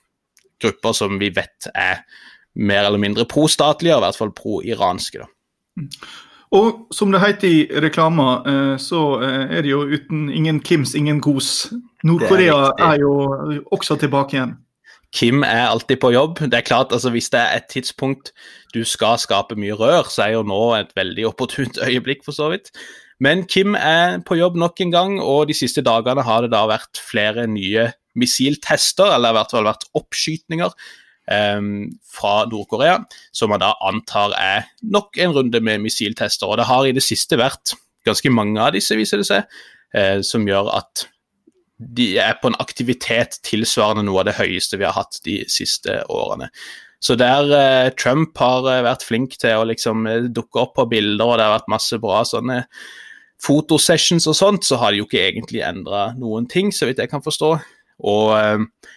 [0.62, 2.00] grupper som vi vet er
[2.54, 5.26] mer eller mindre pro-statlige, i hvert fall pro-iranske.
[6.52, 10.92] Og som det heter i reklama, eh, så eh, er det jo uten ingen Kims,
[10.94, 11.70] ingen kos.
[12.04, 14.58] Nord-Korea er, er, jo også tilbake igjen.
[15.12, 16.40] Kim er alltid på jobb.
[16.40, 18.32] Det er klart, altså Hvis det er et tidspunkt
[18.74, 22.50] du skal skape mye rør, så er jo nå et veldig opportunt øyeblikk, for så
[22.52, 22.72] vidt.
[23.20, 26.66] Men Kim er på jobb nok en gang, og de siste dagene har det da
[26.68, 30.72] vært flere nye missiltester, eller i hvert fall vært oppskytninger
[31.22, 32.96] fra Nord-Korea,
[33.30, 36.50] som man da antar er nok en runde med missiltester.
[36.50, 39.54] Og det har i det siste vært ganske mange av disse, viser det seg,
[39.94, 41.06] uh, som gjør at
[41.82, 46.02] de er på en aktivitet tilsvarende noe av det høyeste vi har hatt de siste
[46.12, 46.50] årene.
[47.02, 50.86] Så der eh, Trump har eh, vært flink til å liksom eh, dukke opp på
[50.92, 52.62] bilder, og det har vært masse bra sånne
[53.42, 57.10] fotosessions og sånt, så har de jo ikke egentlig endra noen ting, så vidt jeg
[57.10, 57.50] kan forstå.
[58.06, 58.92] Og eh,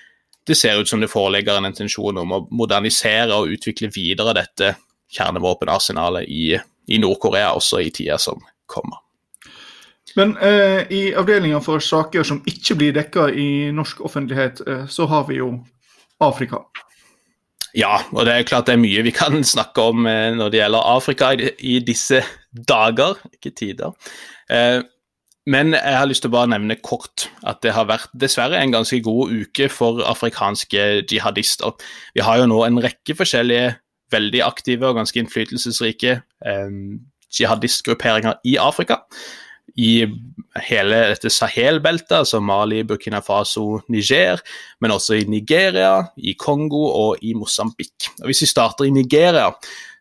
[0.47, 4.75] det ser ut som det foreligger en intensjon om å modernisere og utvikle videre dette
[5.15, 6.45] kjernevåpenarsenalet i,
[6.87, 9.01] i Nord-Korea også i tida som kommer.
[10.15, 15.09] Men eh, i avdelinga for saker som ikke blir dekka i norsk offentlighet, eh, så
[15.11, 15.49] har vi jo
[16.23, 16.61] Afrika.
[17.75, 20.61] Ja, og det er klart det er mye vi kan snakke om eh, når det
[20.61, 22.21] gjelder Afrika i, i disse
[22.55, 24.13] dager, ikke tider.
[25.45, 28.73] Men jeg har lyst til å bare nevne kort at det har vært dessverre en
[28.73, 31.75] ganske god uke for afrikanske jihadister.
[32.17, 33.75] Vi har jo nå en rekke forskjellige
[34.13, 36.77] veldig aktive og ganske innflytelsesrike eh,
[37.35, 39.03] jihadistgrupperinger i Afrika
[39.75, 40.05] i
[40.69, 44.39] hele dette Sahel-beltet, altså Mali, Burkina Faso, Niger,
[44.79, 48.11] men også i Nigeria, i Kongo og i Mosambik.
[48.21, 49.49] Og Hvis vi starter i Nigeria,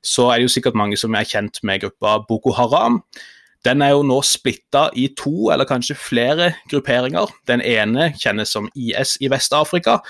[0.04, 3.02] så er det jo sikkert mange som er kjent med gruppa Boko Haram.
[3.64, 7.33] Den er jo nå splitta i to eller kanskje flere grupperinger.
[7.48, 10.00] Den ene kjennes som IS i Vest-Afrika,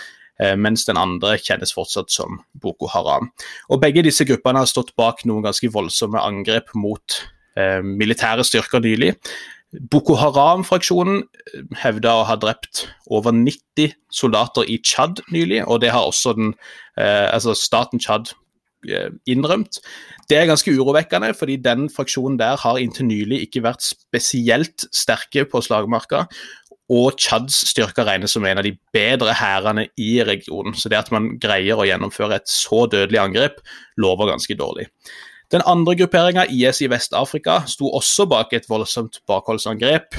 [0.41, 3.31] eh, mens den andre kjennes fortsatt som Boko Haram.
[3.71, 7.21] Og Begge disse gruppene har stått bak noen ganske voldsomme angrep mot
[7.57, 9.15] eh, militære styrker nylig.
[9.91, 15.93] Boko Haram-fraksjonen eh, hevda å ha drept over 90 soldater i Tsjad nylig, og det
[15.95, 16.55] har også den,
[16.99, 18.35] eh, altså staten Tsjad
[19.31, 19.81] innrømt.
[20.31, 25.47] Det er ganske urovekkende, fordi den fraksjonen der har inntil nylig ikke vært spesielt sterke
[25.49, 26.25] på slagmarka.
[26.93, 30.77] Og Tsjads styrker regnes som en av de bedre hærene i regionen.
[30.77, 33.63] Så det at man greier å gjennomføre et så dødelig angrep,
[33.97, 34.91] lover ganske dårlig.
[35.53, 40.17] Den andre grupperinga, IS i Vest-Afrika, sto også bak et voldsomt bakholdsangrep.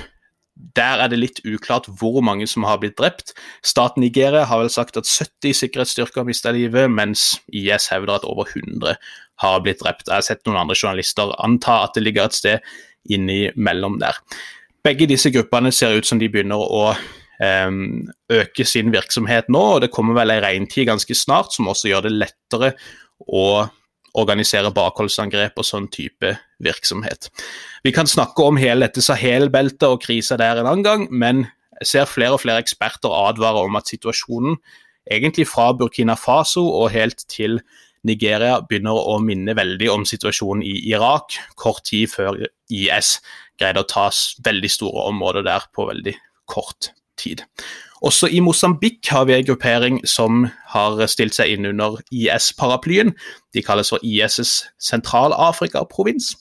[0.56, 3.34] Der er det litt uklart hvor mange som har blitt drept.
[3.65, 8.28] Staten Nigeria har vel sagt at 70 sikkerhetsstyrker har mista livet, mens IS hevder at
[8.28, 8.96] over 100
[9.44, 10.08] har blitt drept.
[10.08, 12.76] Jeg har sett noen andre journalister anta at det ligger et sted
[13.12, 14.20] innimellom der.
[14.86, 19.82] Begge disse gruppene ser ut som de begynner å um, øke sin virksomhet nå, og
[19.84, 22.76] det kommer vel ei regntid ganske snart som også gjør det lettere
[23.26, 23.65] å
[24.15, 27.30] organisere bakholdsangrep og sånn type virksomhet.
[27.84, 31.45] Vi kan snakke om hele dette Sahel-beltet og krisa der en annen gang, men
[31.82, 34.56] jeg ser flere og flere eksperter advare om at situasjonen
[35.12, 37.60] egentlig fra Burkina Faso og helt til
[38.06, 42.38] Nigeria begynner å minne veldig om situasjonen i Irak, kort tid før
[42.69, 43.17] IS
[43.60, 44.08] greide å ta
[44.45, 46.13] veldig store områder der på veldig
[46.51, 47.43] kort tid.
[48.03, 53.13] Også i Mosambik har vi en gruppering som har stilt seg inn under IS-paraplyen.
[53.55, 56.34] De kalles for IS' Sentral-Afrika-provins.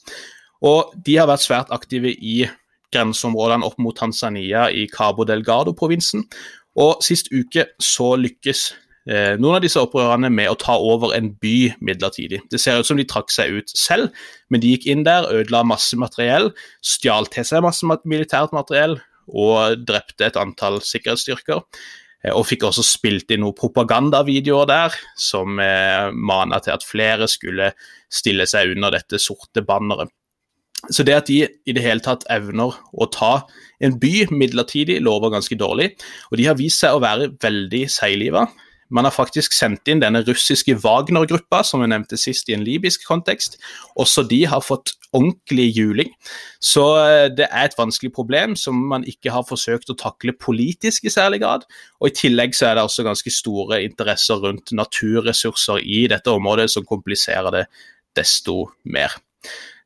[0.65, 2.45] Og de har vært svært aktive i
[2.95, 6.27] grenseområdene opp mot Tanzania i Cabo Delgado-provinsen.
[6.81, 8.65] Og sist uke så lykkes
[9.07, 12.43] eh, noen av disse opprørerne med å ta over en by midlertidig.
[12.51, 14.11] Det ser ut som de trakk seg ut selv,
[14.51, 16.51] men de gikk inn der, ødela masse materiell,
[16.83, 21.63] stjal til seg masse militært materiell og drepte et antall sikkerhetsstyrker.
[22.25, 27.29] Eh, og fikk også spilt inn noen propagandavideoer der som eh, mana til at flere
[27.31, 27.73] skulle
[28.13, 30.13] stille seg under dette sorte banneret.
[30.93, 33.47] Så det at de i det hele tatt evner å ta
[33.85, 35.95] en by midlertidig, lover ganske dårlig.
[36.31, 38.45] Og de har vist seg å være veldig seigliva.
[38.89, 43.07] Man har faktisk sendt inn denne russiske Wagner-gruppa, som vi nevnte sist i en libysk
[43.09, 43.57] kontekst.
[44.01, 46.11] Også de har fått ordentlig juling.
[46.63, 51.07] Så eh, det er et vanskelig problem som man ikke har forsøkt å takle politisk
[51.07, 51.69] i særlig grad.
[52.03, 56.71] Og i tillegg så er det også ganske store interesser rundt naturressurser i dette området
[56.75, 57.65] som kompliserer det
[58.19, 59.15] desto mer.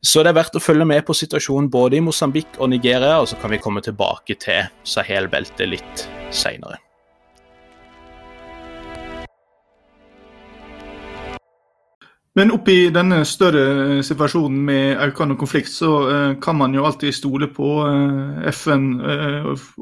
[0.05, 3.27] Så det er verdt å følge med på situasjonen både i Mosambik og Nigeria, og
[3.31, 6.79] så kan vi komme tilbake til Sahel-beltet litt seinere.
[12.39, 13.63] Men oppi denne større
[13.99, 18.85] eh, situasjonen med økende konflikt, så eh, kan man jo alltid stole på eh, FN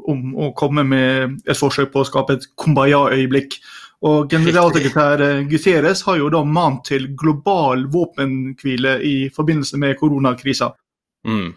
[0.09, 3.59] om å komme med et forsøk på å skape et kumbaya-øyeblikk.
[4.07, 10.71] Og generalsekretær Guterres har jo da mant til global våpenhvile i forbindelse med koronakrisa.
[11.25, 11.49] Mm.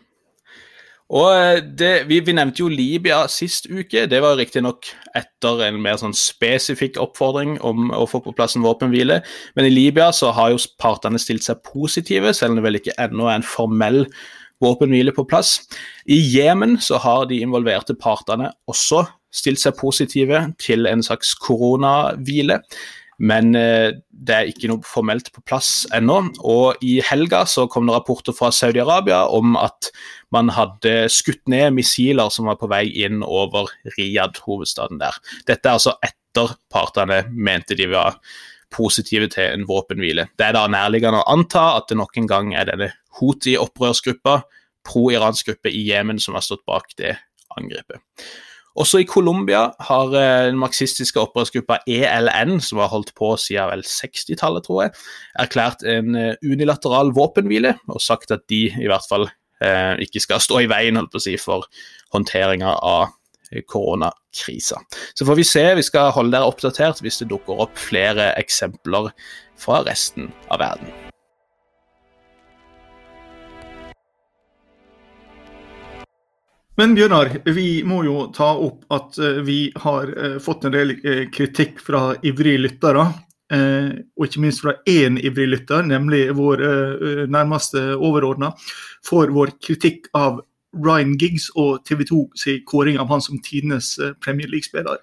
[1.11, 4.07] Og eh, det, vi, vi, nevnte jo Libya sist uke.
[4.11, 8.67] Det var riktignok etter en mer sånn spesifikk oppfordring om å få på plass en
[8.67, 9.21] våpenhvile.
[9.59, 12.99] Men i Libya så har jo partene stilt seg positive, selv om det vel ikke
[13.03, 14.05] ennå er en formell
[14.63, 15.59] våpenhvile på plass.
[16.07, 22.61] I Jemen så har de involverte partene også stilt seg positive til en slags koronahvile.
[23.21, 26.18] Men eh, det er ikke noe formelt på plass ennå.
[26.41, 29.91] Og i helga så kom det rapporter fra Saudi-Arabia om at
[30.33, 35.18] man hadde skutt ned missiler som var på vei inn over Riyadh, hovedstaden der.
[35.49, 38.16] Dette er altså etter partene mente de var
[38.71, 40.29] positive til en våpenhvile.
[40.39, 44.41] Det er da nærliggende å anta at det nok en gang er denne Houthi-opprørsgruppa,
[44.87, 47.16] pro-iransk gruppe i Jemen, som har stått bak det
[47.59, 48.01] angrepet.
[48.79, 53.83] Også i Colombia har eh, den marxistiske opprørsgruppa ELN, som har holdt på siden vel
[53.87, 54.95] 60-tallet, tror jeg,
[55.43, 60.43] erklært en eh, unilateral våpenhvile og sagt at de i hvert fall eh, ikke skal
[60.45, 61.66] stå i veien holdt på å si, for
[62.14, 63.16] håndteringa av
[63.66, 64.79] koronakrisa.
[65.18, 69.11] Så får vi se, vi skal holde dere oppdatert hvis det dukker opp flere eksempler
[69.59, 71.10] fra resten av verden.
[76.81, 80.95] Men Bjørnar, vi må jo ta opp at eh, vi har eh, fått en del
[80.97, 83.05] eh, kritikk fra ivrige lyttere.
[83.51, 86.61] Og ikke minst fra én ivrig lytter, nemlig vår
[87.35, 88.53] nærmeste overordna,
[89.03, 90.39] for vår kritikk av
[90.78, 95.03] Ryan Giggs og TV 2 sin kåring av han som tidenes Premier League-spiller.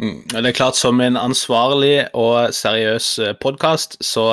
[0.00, 0.22] Mm.
[0.32, 4.30] Det er klart Som en ansvarlig og seriøs podkast så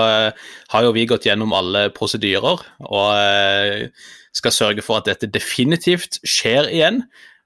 [0.72, 2.64] har jo vi gått gjennom alle prosedyrer.
[2.88, 3.92] og
[4.38, 7.04] skal sørge for at dette definitivt skjer igjen.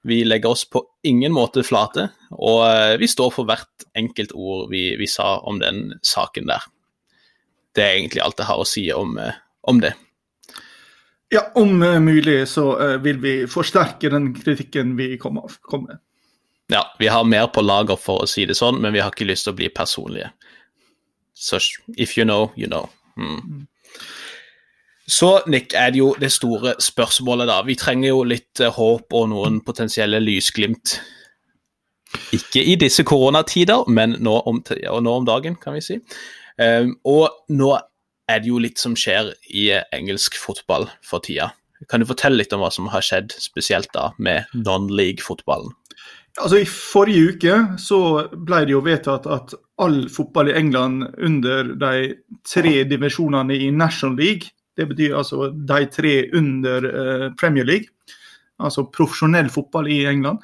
[0.08, 4.72] Vi legger oss på ingen måte flate, og eh, vi står for hvert enkelt ord
[4.72, 6.66] vi, vi sa om den saken der.
[7.76, 9.38] Det er egentlig alt jeg har å si om, eh,
[9.70, 9.94] om det.
[11.32, 12.66] Ja, om eh, mulig så
[13.04, 16.02] vil vi forsterke den kritikken vi kom med.
[16.72, 19.28] Ja, vi har mer på lager for å si det sånn, men vi har ikke
[19.28, 20.32] lyst til å bli personlige.
[21.36, 21.60] Så
[21.98, 22.90] if you know, you know.
[23.18, 23.42] Mm.
[23.44, 23.68] mm.
[25.12, 27.58] Så Nick, er det jo det store spørsmålet, da.
[27.68, 30.94] Vi trenger jo litt uh, håp og noen potensielle lysglimt.
[32.32, 35.98] Ikke i disse koronatider, men nå om, nå om dagen, kan vi si.
[36.56, 37.74] Um, og nå
[38.32, 41.52] er det jo litt som skjer i uh, engelsk fotball for tida.
[41.92, 45.74] Kan du fortelle litt om hva som har skjedd, spesielt da med non-league-fotballen?
[46.40, 48.00] Altså I forrige uke så
[48.32, 49.54] ble det jo vedtatt at
[49.84, 51.94] all fotball i England under de
[52.48, 57.92] tre divisjonene i National League det betyr altså de tre under eh, Premier League,
[58.62, 60.40] altså profesjonell fotball i England.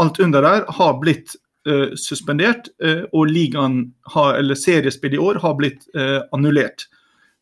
[0.00, 1.34] Alt under der har blitt
[1.68, 6.86] uh, suspendert, uh, og ligaen har, eller seriespill i år har blitt uh, annullert.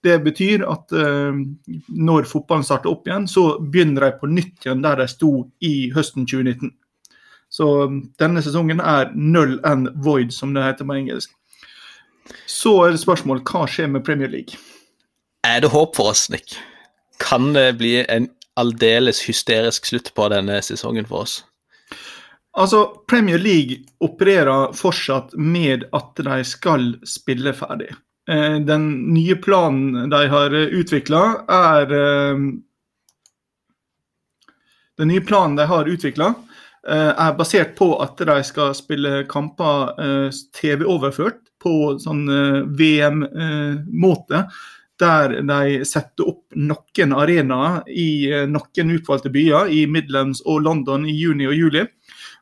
[0.02, 0.94] Det betyr at
[1.92, 5.28] når fotballen starter opp igjen, så begynner de på nytt igjen der de sto
[5.60, 6.70] i høsten 2019.
[7.60, 7.68] Så
[8.16, 11.34] denne sesongen er null and void, som det heter på engelsk.
[12.48, 14.56] Så er det spørsmål hva skjer med Premier League?
[15.44, 16.56] Er det håp for oss, Nick?
[17.20, 18.30] Kan det bli en
[18.60, 21.36] aldeles hysterisk slutt på denne sesongen for oss?
[22.56, 27.92] Altså, Premier League opererer fortsatt med at de skal spille ferdig.
[28.30, 32.42] Eh, den nye planen de har utvikla, er eh,
[35.00, 36.34] Den nye planen de har utvikla,
[36.88, 39.90] er basert på at de skal spille kamper
[40.56, 42.22] TV-overført på sånn
[42.78, 44.46] VM-måte
[45.00, 51.06] der de setter opp noen arenaer i eh, noen utvalgte byer, i Midlands og London
[51.08, 51.86] i juni og juli.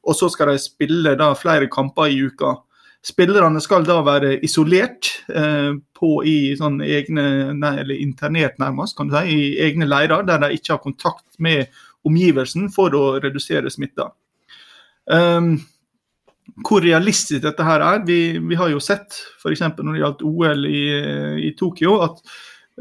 [0.09, 2.57] Og så skal de spille da flere kamper i uka.
[3.05, 9.11] Spillerne skal da være isolert eh, på i sånn egne, nei, eller internert nærmest, kan
[9.11, 11.69] du si, i egne leirer, der de ikke har kontakt med
[12.09, 14.11] omgivelsen for å redusere smitta.
[15.09, 15.57] Um,
[16.67, 18.05] hvor realistisk dette her er.
[18.07, 19.63] Vi, vi har jo sett f.eks.
[19.77, 20.83] når det gjaldt OL i,
[21.49, 22.21] i Tokyo, at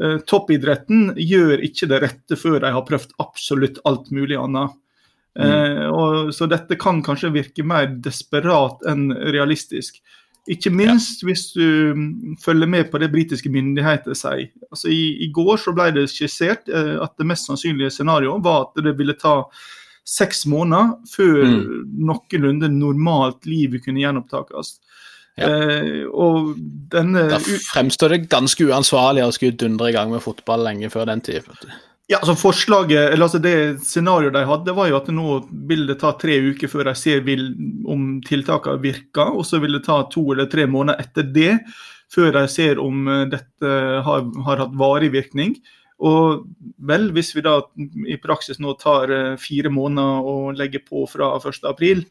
[0.02, 4.76] uh, toppidretten gjør ikke det rette før de har prøvd absolutt alt mulig annet.
[5.38, 5.44] Mm.
[5.44, 10.00] Uh, og, så dette kan kanskje virke mer desperat enn realistisk.
[10.48, 11.28] Ikke minst ja.
[11.28, 14.48] hvis du mm, følger med på det britiske myndigheter sier.
[14.72, 18.70] Altså, i, I går så ble det skissert uh, at det mest sannsynlige scenarioet var
[18.70, 19.42] at det ville ta
[20.08, 21.64] seks måneder før mm.
[22.08, 24.78] noenlunde normalt liv kunne gjenopptakes.
[25.38, 25.50] Ja.
[25.52, 26.06] Eh,
[26.90, 27.38] denne Da
[27.68, 31.46] fremstår det ganske uansvarlig å skulle dundre i gang med fotball lenge før den tid.
[32.08, 35.98] Ja, altså forslaget, eller altså Det scenarioet de hadde, var jo at nå vil det
[36.00, 37.50] ta tre uker før de ser vil,
[37.84, 39.36] om tiltakene virker.
[39.36, 41.58] Og så vil det ta to eller tre måneder etter det
[42.08, 43.74] før de ser om eh, dette
[44.06, 45.58] har, har hatt varig virkning.
[45.98, 46.44] Og
[46.86, 47.56] vel, hvis vi da
[48.06, 52.04] i praksis nå tar eh, fire måneder og legger på fra 1.4,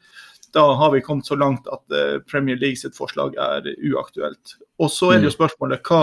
[0.55, 4.57] da har vi kommet så langt at eh, Premier League sitt forslag er uaktuelt.
[4.79, 5.39] Og så er det jo Mm.
[5.39, 6.01] spørsmålet hva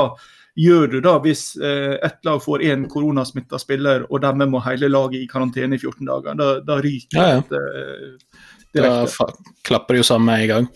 [0.57, 4.89] gjør du da hvis eh, ett lag får én koronasmitta spiller, og dermed må hele
[4.89, 6.35] laget i karantene i 14 dager?
[6.39, 7.43] Da, da ryker Ja, ja.
[7.51, 7.63] det
[8.75, 10.69] direkte Da klapper det jo sammen med en gang.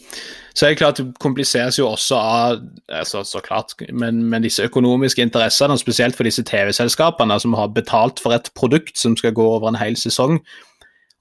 [0.59, 2.57] Så er det klart det kompliseres jo også av
[2.91, 8.19] altså, så klart, men, men disse økonomiske interessene, spesielt for disse TV-selskapene som har betalt
[8.19, 10.41] for et produkt som skal gå over en hel sesong,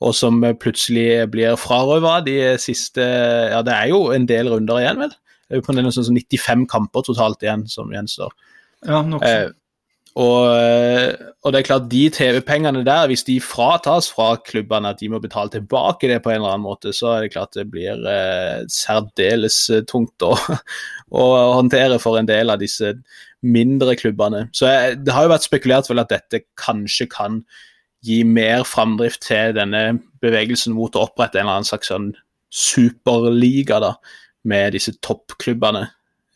[0.01, 5.05] og som plutselig blir frarøva de siste Ja, det er jo en del runder igjen,
[5.05, 5.13] vel?
[5.47, 8.33] Det er jo på noe sånn som 95 kamper totalt igjen som gjenstår.
[8.89, 9.49] Ja, nok Eh,
[10.17, 11.11] og, eh,
[11.45, 15.19] og det er klart, de TV-pengene der, hvis de fratas fra klubbene, at de må
[15.21, 18.63] betale tilbake det på en eller annen måte, så er det klart det blir eh,
[18.73, 20.33] særdeles eh, tungt å,
[21.21, 21.27] å
[21.59, 22.95] håndtere for en del av disse
[23.45, 24.47] mindre klubbene.
[24.57, 27.43] Så jeg, det har jo vært spekulert vel at dette kanskje kan
[28.07, 32.11] gi mer framdrift til denne bevegelsen mot å opprette en eller annen slags sånn
[32.53, 33.93] superliga da,
[34.49, 35.85] med disse toppklubbene.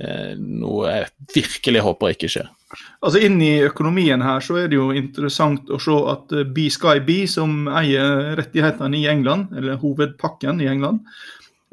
[0.01, 2.57] Eh, noe jeg virkelig håper ikke skjer.
[3.01, 6.69] Altså Inn i økonomien her så er det jo interessant å se at eh, Be
[6.74, 11.01] Sky Be, som eier rettighetene i England, eller hovedpakken i England,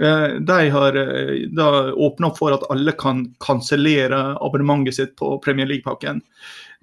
[0.03, 5.37] eh, de har eh, da åpna opp for at alle kan kansellere abonnementet sitt på
[5.45, 6.23] Premier League-pakken.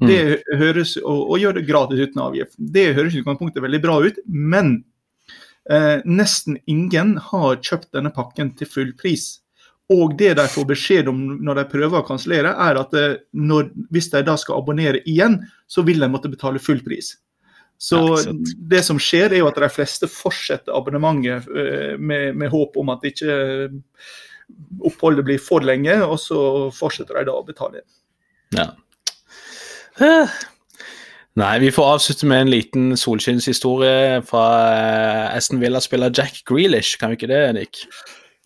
[0.01, 0.09] Mm.
[0.09, 2.57] Det høres, og, og gjør det gratis uten avgift.
[2.59, 4.77] Det høres i utgangspunktet veldig bra ut, men
[5.71, 9.29] eh, nesten ingen har kjøpt denne pakken til full pris.
[9.93, 13.69] Og det de får beskjed om når de prøver å kansellere, er at eh, når,
[13.93, 15.37] hvis de da skal abonnere igjen,
[15.69, 17.13] så vil de måtte betale full pris.
[17.77, 18.33] Så Ja,
[18.71, 22.89] det som skjer, er jo at de fleste fortsetter abonnementet eh, med, med håp om
[22.95, 23.77] at ikke eh,
[24.85, 26.39] oppholdet blir for lenge, og så
[26.73, 27.85] fortsetter de da å betale.
[28.55, 28.71] Ja.
[30.01, 30.35] Eh.
[31.35, 34.45] Nei, vi får avslutte med en liten solskinnshistorie fra
[35.35, 36.95] Aston Villa-spiller Jack Grealish.
[36.97, 37.81] Kan vi ikke det, Nick?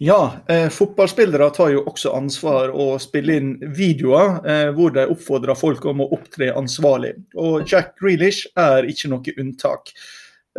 [0.02, 5.58] Ja, eh, fotballspillere tar jo også ansvar og spiller inn videoer eh, hvor de oppfordrer
[5.60, 7.18] folk om å opptre ansvarlig.
[7.36, 9.92] Og Jack Grealish er ikke noe unntak.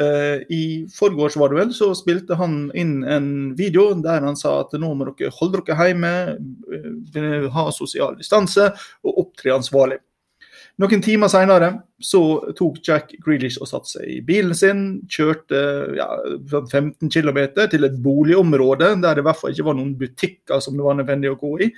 [0.01, 0.63] Eh, I
[0.93, 4.93] forgårs var det vel, så spilte han inn en video der han sa at nå
[4.93, 6.13] må dere holde dere hjemme,
[7.17, 8.69] eh, ha sosial distanse
[9.01, 10.03] og opptre ansvarlig.
[10.81, 11.69] Noen timer senere
[12.01, 12.21] så
[12.57, 15.59] tok Jack Grealish og satte seg i bilen sin, kjørte
[15.99, 16.07] ja,
[16.49, 20.79] 15 km til et boligområde der det i hvert fall ikke var noen butikker som
[20.79, 21.71] det var nødvendig å gå i.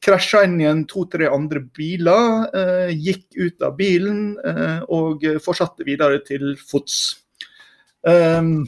[0.00, 6.22] Krasja inn igjen to-tre andre biler, eh, gikk ut av bilen eh, og fortsatte videre
[6.24, 7.02] til fots.
[8.00, 8.64] Um,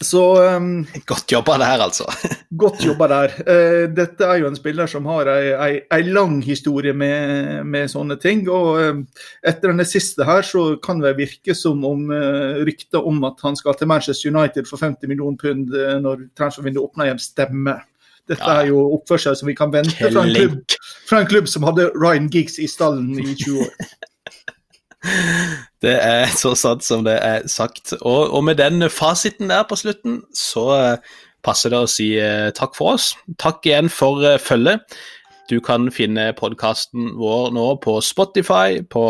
[0.00, 2.06] så um, Godt jobba der, altså.
[2.62, 3.34] Godt jobba der.
[3.44, 7.90] Uh, dette er jo en spiller som har ei, ei, ei lang historie med, med
[7.92, 8.46] sånne ting.
[8.48, 9.02] Og uh,
[9.44, 13.58] etter denne siste her, så kan det virke som om uh, ryktet om at han
[13.60, 15.68] skal til Manchester United for 50 millioner pund
[16.00, 17.84] når transfervinduet åpner igjen, stemmer.
[18.30, 18.60] Dette Ja.
[18.62, 20.76] er jo oppførsel som vi kan vente fra en, klubb,
[21.08, 23.74] fra en klubb som hadde Ryan Giggs i stallen i 20 år.
[25.80, 27.94] Det er så sant som det er sagt.
[28.00, 31.14] Og, og med den fasiten der på slutten, så eh,
[31.44, 33.14] passer det å si eh, takk for oss.
[33.40, 34.84] Takk igjen for eh, følget.
[35.50, 39.02] Du kan finne podkasten vår nå på Spotify, på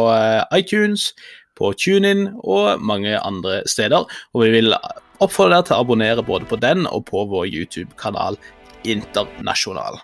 [0.56, 1.10] iTunes,
[1.58, 4.08] på TuneIn og mange andre steder.
[4.32, 4.72] Og vi vil
[5.20, 8.40] oppfordre deg til å abonnere både på den og på vår YouTube-kanal
[8.88, 10.00] Internasjonal.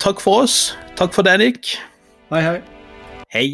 [0.00, 0.58] Takk for oss.
[0.96, 1.74] Takk for deg, Nick.
[2.32, 2.60] Hei, hei.
[3.28, 3.48] Hei.